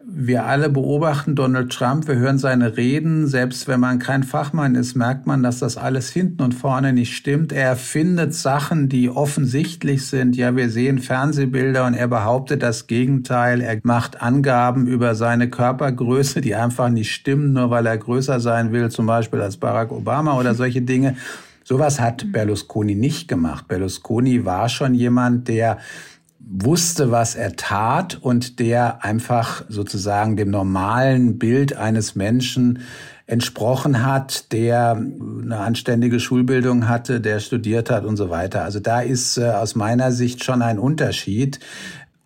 wir 0.06 0.44
alle 0.44 0.68
beobachten 0.68 1.34
Donald 1.34 1.72
Trump, 1.72 2.06
wir 2.08 2.16
hören 2.16 2.38
seine 2.38 2.76
Reden. 2.76 3.26
Selbst 3.26 3.68
wenn 3.68 3.80
man 3.80 3.98
kein 3.98 4.22
Fachmann 4.22 4.74
ist, 4.74 4.94
merkt 4.94 5.26
man, 5.26 5.42
dass 5.42 5.60
das 5.60 5.76
alles 5.76 6.10
hinten 6.10 6.42
und 6.42 6.52
vorne 6.52 6.92
nicht 6.92 7.16
stimmt. 7.16 7.52
Er 7.52 7.74
findet 7.76 8.34
Sachen, 8.34 8.88
die 8.88 9.08
offensichtlich 9.08 10.06
sind. 10.06 10.36
Ja, 10.36 10.56
wir 10.56 10.68
sehen 10.68 10.98
Fernsehbilder 10.98 11.86
und 11.86 11.94
er 11.94 12.08
behauptet 12.08 12.62
das 12.62 12.86
Gegenteil. 12.86 13.60
Er 13.60 13.78
macht 13.82 14.20
Angaben 14.20 14.86
über 14.86 15.14
seine 15.14 15.48
Körpergröße, 15.48 16.40
die 16.40 16.54
einfach 16.54 16.90
nicht 16.90 17.12
stimmen, 17.12 17.54
nur 17.54 17.70
weil 17.70 17.86
er 17.86 17.96
größer 17.96 18.40
sein 18.40 18.72
will, 18.72 18.90
zum 18.90 19.06
Beispiel 19.06 19.40
als 19.40 19.56
Barack 19.56 19.90
Obama 19.90 20.38
oder 20.38 20.54
solche 20.54 20.82
Dinge. 20.82 21.16
Sowas 21.66 21.98
hat 21.98 22.30
Berlusconi 22.30 22.94
nicht 22.94 23.26
gemacht. 23.26 23.68
Berlusconi 23.68 24.44
war 24.44 24.68
schon 24.68 24.94
jemand, 24.94 25.48
der 25.48 25.78
wusste, 26.46 27.10
was 27.10 27.34
er 27.34 27.56
tat 27.56 28.18
und 28.20 28.58
der 28.58 29.04
einfach 29.04 29.64
sozusagen 29.68 30.36
dem 30.36 30.50
normalen 30.50 31.38
Bild 31.38 31.76
eines 31.76 32.14
Menschen 32.14 32.80
entsprochen 33.26 34.04
hat, 34.04 34.52
der 34.52 34.92
eine 34.92 35.56
anständige 35.56 36.20
Schulbildung 36.20 36.88
hatte, 36.88 37.20
der 37.20 37.40
studiert 37.40 37.88
hat 37.88 38.04
und 38.04 38.16
so 38.16 38.28
weiter. 38.28 38.62
Also 38.62 38.80
da 38.80 39.00
ist 39.00 39.38
äh, 39.38 39.48
aus 39.48 39.74
meiner 39.74 40.12
Sicht 40.12 40.44
schon 40.44 40.60
ein 40.60 40.78
Unterschied. 40.78 41.58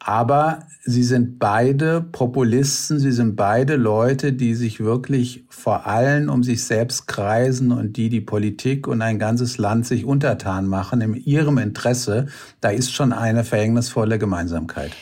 Aber 0.09 0.61
sie 0.87 1.03
sind 1.03 1.39
beide 1.39 2.01
Populisten, 2.01 2.99
sie 2.99 3.13
sind 3.13 3.37
beide 3.37 3.77
Leute, 3.77 4.33
die 4.33 4.55
sich 4.55 4.81
wirklich 4.81 5.45
vor 5.51 5.87
allem 5.87 6.31
um 6.31 6.43
sich 6.43 6.65
selbst 6.65 7.07
kreisen 7.07 7.73
und 7.73 7.99
die 7.99 8.09
die 8.09 8.23
Politik 8.23 8.89
und 8.89 9.03
ein 9.03 9.19
ganzes 9.19 9.59
Land 9.59 9.85
sich 9.85 10.07
untertan 10.07 10.67
machen 10.67 11.03
in 11.03 11.15
ihrem 11.15 11.59
Interesse. 11.59 12.25
Da 12.63 12.71
ist 12.71 12.91
schon 12.91 13.13
eine 13.13 13.45
verhängnisvolle 13.45 14.19
Gemeinsamkeit. 14.19 14.93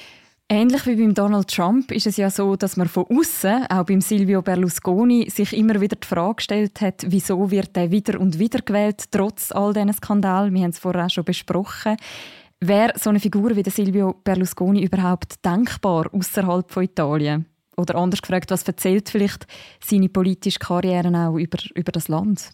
Ähnlich 0.49 0.87
wie 0.87 0.97
beim 0.97 1.15
Donald 1.15 1.55
Trump 1.55 1.93
ist 1.93 2.09
es 2.09 2.17
ja 2.17 2.29
so, 2.29 2.57
dass 2.57 2.77
man 2.77 2.89
von 2.89 3.05
außen, 3.09 3.67
auch 3.69 3.85
beim 3.85 4.01
Silvio 4.01 4.43
Berlusconi, 4.43 5.31
sich 5.31 5.57
immer 5.57 5.81
wieder 5.81 5.95
die 5.95 6.07
Frage 6.07 6.37
gestellt 6.37 6.81
hat, 6.81 7.05
wieso 7.07 7.53
wird 7.53 7.77
er 7.77 7.93
wieder 7.93 8.19
und 8.21 8.41
wieder 8.41 8.59
gewählt, 8.59 9.05
trotz 9.13 9.53
all 9.53 9.73
diesen 9.73 9.93
Skandalen. 9.93 10.53
Wir 10.53 10.63
haben 10.63 10.71
es 10.71 10.81
vorher 10.81 11.07
auch 11.07 11.11
schon 11.11 11.25
besprochen. 11.25 11.97
Wäre 12.61 12.93
so 12.99 13.11
eine 13.11 13.21
Figur 13.21 13.55
wie 13.55 13.71
Silvio 13.71 14.15
Berlusconi 14.25 14.83
überhaupt 14.83 15.45
denkbar 15.45 16.07
außerhalb 16.13 16.71
von 16.71 16.85
Italien? 16.85 17.47
Oder 17.77 17.97
anders 17.97 18.23
gefragt, 18.23 18.51
was 18.51 18.63
erzählt 18.63 19.11
vielleicht 19.11 19.47
seine 19.85 20.09
politische 20.09 20.59
Karriere 20.59 21.09
auch 21.29 21.37
über, 21.37 21.59
über 21.75 21.93
das 21.93 22.09
Land? 22.09 22.53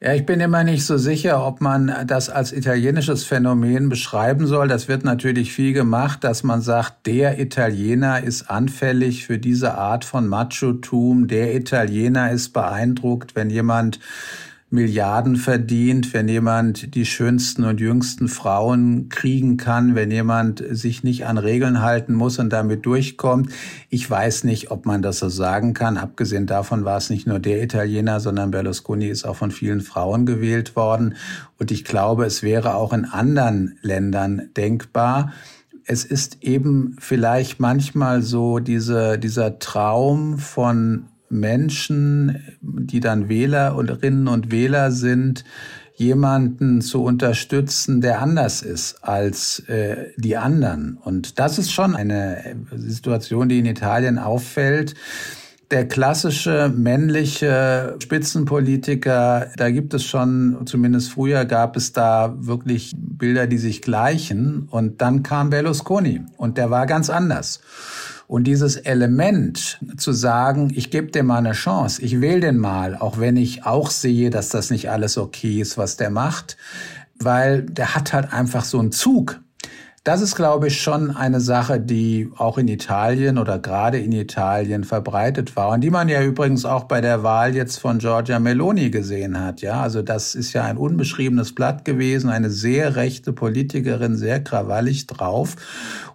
Ja, 0.00 0.14
ich 0.14 0.26
bin 0.26 0.40
immer 0.40 0.64
nicht 0.64 0.84
so 0.84 0.96
sicher, 0.96 1.44
ob 1.46 1.60
man 1.60 1.92
das 2.06 2.28
als 2.28 2.52
italienisches 2.52 3.24
Phänomen 3.24 3.88
beschreiben 3.88 4.46
soll. 4.46 4.66
Das 4.68 4.88
wird 4.88 5.04
natürlich 5.04 5.52
viel 5.52 5.72
gemacht, 5.72 6.24
dass 6.24 6.42
man 6.42 6.60
sagt, 6.60 7.06
der 7.06 7.38
Italiener 7.38 8.22
ist 8.22 8.50
anfällig 8.50 9.26
für 9.26 9.38
diese 9.38 9.74
Art 9.74 10.04
von 10.04 10.26
Machotum. 10.26 11.28
Der 11.28 11.54
Italiener 11.54 12.32
ist 12.32 12.48
beeindruckt, 12.52 13.36
wenn 13.36 13.48
jemand 13.48 14.00
Milliarden 14.72 15.36
verdient, 15.36 16.14
wenn 16.14 16.28
jemand 16.28 16.94
die 16.94 17.04
schönsten 17.04 17.64
und 17.64 17.78
jüngsten 17.78 18.28
Frauen 18.28 19.10
kriegen 19.10 19.58
kann, 19.58 19.94
wenn 19.94 20.10
jemand 20.10 20.64
sich 20.70 21.04
nicht 21.04 21.26
an 21.26 21.36
Regeln 21.38 21.82
halten 21.82 22.14
muss 22.14 22.38
und 22.38 22.50
damit 22.50 22.86
durchkommt. 22.86 23.50
Ich 23.90 24.08
weiß 24.10 24.44
nicht, 24.44 24.70
ob 24.70 24.86
man 24.86 25.02
das 25.02 25.18
so 25.18 25.28
sagen 25.28 25.74
kann. 25.74 25.98
Abgesehen 25.98 26.46
davon 26.46 26.84
war 26.84 26.96
es 26.96 27.10
nicht 27.10 27.26
nur 27.26 27.38
der 27.38 27.62
Italiener, 27.62 28.18
sondern 28.18 28.50
Berlusconi 28.50 29.08
ist 29.08 29.24
auch 29.24 29.36
von 29.36 29.50
vielen 29.50 29.82
Frauen 29.82 30.24
gewählt 30.24 30.74
worden. 30.74 31.16
Und 31.58 31.70
ich 31.70 31.84
glaube, 31.84 32.24
es 32.24 32.42
wäre 32.42 32.74
auch 32.74 32.92
in 32.92 33.04
anderen 33.04 33.78
Ländern 33.82 34.48
denkbar, 34.56 35.32
es 35.84 36.04
ist 36.04 36.38
eben 36.42 36.96
vielleicht 36.98 37.60
manchmal 37.60 38.22
so 38.22 38.58
diese, 38.58 39.18
dieser 39.18 39.58
Traum 39.58 40.38
von 40.38 41.06
Menschen, 41.32 42.38
die 42.60 43.00
dann 43.00 43.28
Wählerinnen 43.28 44.28
und 44.28 44.52
Wähler 44.52 44.92
sind, 44.92 45.44
jemanden 45.94 46.80
zu 46.80 47.02
unterstützen, 47.04 48.00
der 48.00 48.20
anders 48.20 48.62
ist 48.62 49.02
als 49.02 49.60
äh, 49.68 50.10
die 50.16 50.36
anderen. 50.36 50.98
Und 51.02 51.38
das 51.38 51.58
ist 51.58 51.72
schon 51.72 51.94
eine 51.94 52.56
Situation, 52.74 53.48
die 53.48 53.58
in 53.58 53.66
Italien 53.66 54.18
auffällt. 54.18 54.94
Der 55.70 55.88
klassische 55.88 56.70
männliche 56.74 57.96
Spitzenpolitiker, 57.98 59.48
da 59.56 59.70
gibt 59.70 59.94
es 59.94 60.04
schon, 60.04 60.58
zumindest 60.66 61.12
früher 61.12 61.46
gab 61.46 61.76
es 61.76 61.92
da 61.92 62.34
wirklich 62.36 62.92
Bilder, 62.94 63.46
die 63.46 63.58
sich 63.58 63.80
gleichen. 63.80 64.68
Und 64.70 65.00
dann 65.00 65.22
kam 65.22 65.50
Berlusconi 65.50 66.22
und 66.36 66.58
der 66.58 66.70
war 66.70 66.86
ganz 66.86 67.08
anders. 67.08 67.60
Und 68.32 68.44
dieses 68.44 68.76
Element 68.76 69.78
zu 69.98 70.12
sagen, 70.12 70.72
ich 70.74 70.90
gebe 70.90 71.10
dem 71.10 71.26
mal 71.26 71.36
eine 71.36 71.52
Chance, 71.52 72.00
ich 72.00 72.22
wähle 72.22 72.40
den 72.40 72.56
mal, 72.56 72.96
auch 72.96 73.18
wenn 73.18 73.36
ich 73.36 73.66
auch 73.66 73.90
sehe, 73.90 74.30
dass 74.30 74.48
das 74.48 74.70
nicht 74.70 74.88
alles 74.88 75.18
okay 75.18 75.60
ist, 75.60 75.76
was 75.76 75.98
der 75.98 76.08
macht, 76.08 76.56
weil 77.20 77.60
der 77.60 77.94
hat 77.94 78.14
halt 78.14 78.32
einfach 78.32 78.64
so 78.64 78.78
einen 78.78 78.90
Zug. 78.90 79.42
Das 80.04 80.20
ist, 80.20 80.34
glaube 80.34 80.66
ich, 80.66 80.82
schon 80.82 81.12
eine 81.12 81.40
Sache, 81.40 81.78
die 81.78 82.28
auch 82.36 82.58
in 82.58 82.66
Italien 82.66 83.38
oder 83.38 83.60
gerade 83.60 83.98
in 84.00 84.10
Italien 84.10 84.82
verbreitet 84.82 85.54
war 85.54 85.68
und 85.68 85.80
die 85.82 85.92
man 85.92 86.08
ja 86.08 86.20
übrigens 86.24 86.64
auch 86.64 86.84
bei 86.84 87.00
der 87.00 87.22
Wahl 87.22 87.54
jetzt 87.54 87.76
von 87.76 87.98
Giorgia 87.98 88.40
Meloni 88.40 88.90
gesehen 88.90 89.38
hat. 89.38 89.60
Ja, 89.60 89.80
also 89.80 90.02
das 90.02 90.34
ist 90.34 90.54
ja 90.54 90.64
ein 90.64 90.76
unbeschriebenes 90.76 91.54
Blatt 91.54 91.84
gewesen, 91.84 92.30
eine 92.30 92.50
sehr 92.50 92.96
rechte 92.96 93.32
Politikerin, 93.32 94.16
sehr 94.16 94.42
krawallig 94.42 95.06
drauf. 95.06 95.54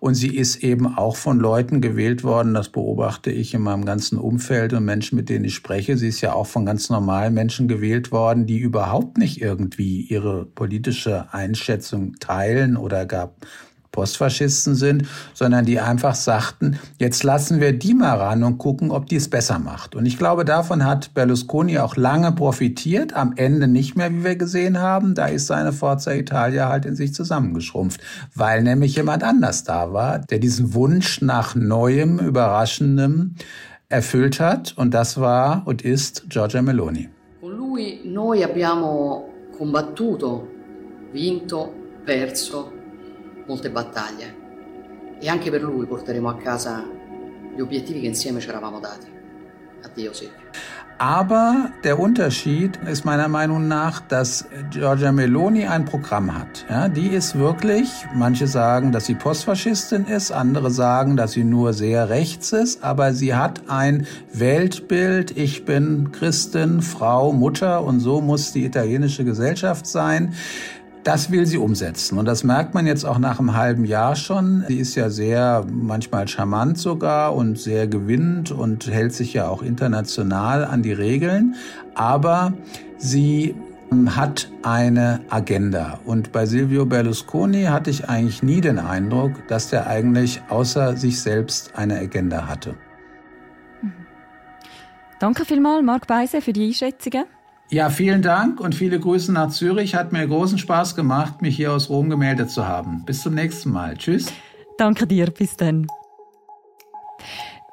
Und 0.02 0.16
sie 0.16 0.36
ist 0.36 0.58
eben 0.64 0.98
auch 0.98 1.16
von 1.16 1.40
Leuten 1.40 1.80
gewählt 1.80 2.26
worden, 2.26 2.54
das 2.54 2.68
beobachte 2.68 3.32
ich 3.32 3.54
in 3.54 3.62
meinem 3.62 3.86
ganzen 3.86 4.18
Umfeld 4.18 4.74
und 4.74 4.84
Menschen, 4.84 5.16
mit 5.16 5.30
denen 5.30 5.46
ich 5.46 5.56
spreche. 5.56 5.96
Sie 5.96 6.10
ist 6.10 6.20
ja 6.20 6.34
auch 6.34 6.48
von 6.48 6.66
ganz 6.66 6.90
normalen 6.90 7.34
Menschen 7.34 7.70
gewählt 7.70 8.12
worden, 8.12 8.48
die 8.48 8.58
überhaupt 8.58 9.18
nicht 9.18 9.42
irgendwie 9.42 10.02
ihre 10.02 10.44
politische 10.44 11.34
Einschätzung 11.34 12.16
teilen 12.20 12.76
oder 12.76 13.06
gar 13.06 13.34
Postfaschisten 13.98 14.76
sind, 14.76 15.08
sondern 15.34 15.66
die 15.66 15.80
einfach 15.80 16.14
sagten, 16.14 16.78
jetzt 17.00 17.24
lassen 17.24 17.60
wir 17.60 17.74
die 17.74 17.96
mal 17.96 18.16
ran 18.16 18.44
und 18.44 18.60
gucken, 18.60 18.92
ob 18.92 19.08
die 19.08 19.16
es 19.16 19.28
besser 19.28 19.58
macht. 19.58 19.96
Und 19.96 20.06
ich 20.06 20.20
glaube, 20.20 20.46
davon 20.46 20.86
hat 20.86 21.16
Berlusconi 21.16 21.80
auch 21.80 21.96
lange 21.96 22.32
profitiert, 22.32 23.16
am 23.16 23.34
Ende 23.38 23.68
nicht 23.68 23.96
mehr, 23.96 24.12
wie 24.12 24.24
wir 24.24 24.36
gesehen 24.36 24.78
haben. 24.78 25.16
Da 25.16 25.26
ist 25.26 25.48
seine 25.48 25.74
Forza 25.74 26.14
Italia 26.14 26.70
halt 26.70 26.86
in 26.86 26.96
sich 26.96 27.16
zusammengeschrumpft, 27.16 28.00
weil 28.36 28.62
nämlich 28.62 28.96
jemand 28.96 29.24
anders 29.24 29.64
da 29.64 29.92
war, 29.92 30.20
der 30.20 30.38
diesen 30.38 30.76
Wunsch 30.76 31.22
nach 31.22 31.56
Neuem, 31.56 32.20
Überraschendem 32.20 33.34
erfüllt 33.90 34.40
hat. 34.40 34.76
Und 34.78 34.94
das 34.94 35.20
war 35.20 35.64
und 35.66 35.82
ist 35.82 36.30
Giorgia 36.30 36.62
Meloni. 36.62 37.10
Con 37.42 37.58
lui 37.58 38.02
noi 38.06 38.44
abbiamo 38.44 39.28
combattuto, 39.58 40.48
vinto, 41.12 41.74
perso 42.06 42.77
molte 43.48 43.70
battaglie 43.70 44.46
e 45.20 45.28
anche 45.30 45.50
per 45.50 45.64
lui 45.64 45.86
porteremo 45.86 46.30
a 46.30 46.36
casa 46.36 46.86
gli 47.56 47.60
obiettivi 47.60 48.02
che 48.02 48.08
insieme 48.08 48.40
ci 48.40 48.50
eravamo 48.50 48.80
dati. 48.80 49.08
Addio 49.84 50.14
Silvio. 50.14 50.46
Aber 51.00 51.70
der 51.84 52.00
Unterschied 52.00 52.78
ist 52.90 53.06
meiner 53.06 53.28
Meinung 53.28 53.68
nach, 53.68 54.00
dass 54.00 54.46
Giorgia 54.72 55.12
Meloni 55.12 55.68
ein 55.68 55.86
Programm 55.86 56.34
hat. 56.34 56.66
Ja, 56.70 56.90
die 56.90 57.10
ist 57.10 57.38
wirklich, 57.38 57.88
manche 58.16 58.48
sagen, 58.48 58.92
dass 58.92 59.06
sie 59.06 59.14
Postfaschistin 59.14 60.06
ist, 60.06 60.32
andere 60.32 60.72
sagen, 60.72 61.16
dass 61.16 61.34
sie 61.34 61.44
nur 61.44 61.74
sehr 61.74 62.10
rechts 62.10 62.52
ist, 62.52 62.84
aber 62.84 63.14
sie 63.14 63.36
hat 63.36 63.70
ein 63.70 64.08
Weltbild. 64.34 65.38
Ich 65.38 65.66
bin 65.66 66.12
Christin, 66.12 66.82
Frau, 66.82 67.32
Mutter 67.32 67.84
und 67.84 68.00
so 68.00 68.20
muss 68.20 68.52
die 68.52 68.66
italienische 68.66 69.24
Gesellschaft 69.24 69.86
sein. 69.86 70.34
Das 71.08 71.32
will 71.32 71.46
sie 71.46 71.58
umsetzen. 71.58 72.18
Und 72.18 72.26
das 72.26 72.44
merkt 72.44 72.74
man 72.74 72.86
jetzt 72.86 73.06
auch 73.06 73.18
nach 73.18 73.40
einem 73.40 73.56
halben 73.56 73.86
Jahr 73.86 74.18
schon. 74.18 74.66
Sie 74.68 74.78
ist 74.78 74.94
ja 74.96 75.10
sehr, 75.10 75.66
manchmal 75.72 76.28
charmant 76.28 76.78
sogar 76.78 77.34
und 77.34 77.58
sehr 77.58 77.88
gewinnend 77.88 78.52
und 78.52 78.88
hält 78.88 79.14
sich 79.14 79.34
ja 79.34 79.48
auch 79.48 79.62
international 79.62 80.66
an 80.66 80.84
die 80.84 80.92
Regeln. 80.92 81.56
Aber 81.96 82.52
sie 82.98 83.56
hat 84.18 84.52
eine 84.64 85.22
Agenda. 85.30 86.02
Und 86.04 86.34
bei 86.34 86.46
Silvio 86.46 86.86
Berlusconi 86.86 87.64
hatte 87.64 87.90
ich 87.90 88.10
eigentlich 88.10 88.44
nie 88.44 88.60
den 88.60 88.78
Eindruck, 88.78 89.48
dass 89.48 89.70
der 89.70 89.88
eigentlich 89.88 90.42
außer 90.50 90.98
sich 90.98 91.22
selbst 91.22 91.78
eine 91.78 92.00
Agenda 92.00 92.50
hatte. 92.50 92.76
Danke 95.20 95.46
vielmals, 95.46 95.86
Marc 95.86 96.06
Beise, 96.06 96.42
für 96.42 96.52
die 96.52 96.68
Einschätzungen. 96.68 97.24
Ja, 97.70 97.90
vielen 97.90 98.22
Dank 98.22 98.62
und 98.62 98.76
viele 98.76 98.98
Grüße 98.98 99.34
nach 99.34 99.52
Zürich. 99.52 99.94
Hat 99.94 100.14
mir 100.14 100.26
großen 100.26 100.58
Spaß 100.58 100.96
gemacht, 100.96 101.42
mich 101.42 101.58
hier 101.58 101.74
aus 101.74 101.90
Rom 101.90 102.10
gemeldet 102.10 102.50
zu 102.50 102.66
haben. 102.66 103.04
Bis 103.06 103.22
zum 103.22 103.34
nächsten 103.34 103.72
Mal. 103.72 103.98
Tschüss. 103.98 104.32
Danke 104.78 105.06
dir. 105.06 105.28
Bis 105.32 105.58
dann. 105.58 105.88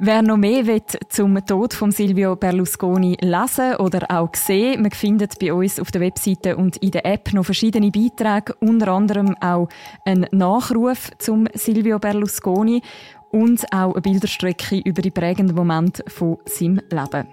Wer 0.00 0.22
noch 0.22 0.36
mehr 0.36 0.66
will 0.66 0.82
zum 1.08 1.46
Tod 1.46 1.72
von 1.72 1.92
Silvio 1.92 2.34
Berlusconi 2.34 3.16
lesen 3.20 3.76
oder 3.76 4.10
auch 4.10 4.34
sehen, 4.34 4.82
man 4.82 4.90
findet 4.90 5.38
bei 5.38 5.54
uns 5.54 5.78
auf 5.78 5.92
der 5.92 6.00
Webseite 6.00 6.56
und 6.56 6.78
in 6.78 6.90
der 6.90 7.06
App 7.06 7.32
noch 7.32 7.44
verschiedene 7.44 7.92
Beiträge, 7.92 8.56
unter 8.58 8.88
anderem 8.88 9.36
auch 9.40 9.68
ein 10.04 10.26
Nachruf 10.32 11.12
zum 11.18 11.46
Silvio 11.54 12.00
Berlusconi 12.00 12.82
und 13.30 13.64
auch 13.72 13.92
eine 13.92 14.02
Bilderstrecke 14.02 14.80
über 14.80 15.00
die 15.00 15.12
prägenden 15.12 15.54
Momente 15.54 16.02
von 16.08 16.38
seinem 16.46 16.80
Leben. 16.90 17.28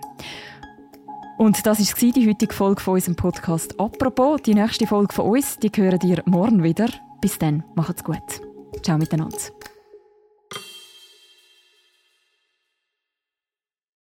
Und 1.42 1.66
das 1.66 1.80
war 1.80 2.12
die 2.12 2.30
heutige 2.30 2.54
Folge 2.54 2.80
von 2.82 2.94
unserem 2.94 3.16
Podcast 3.16 3.80
«Apropos». 3.80 4.44
Die 4.44 4.54
nächste 4.54 4.86
Folge 4.86 5.12
von 5.12 5.26
uns, 5.26 5.58
die 5.58 5.72
hören 5.76 6.00
ihr 6.04 6.22
morgen 6.28 6.62
wieder. 6.62 6.88
Bis 7.20 7.40
dann, 7.40 7.64
macht's 7.74 8.04
gut. 8.04 8.22
Ciao 8.84 9.00
miteinander. 9.00 9.40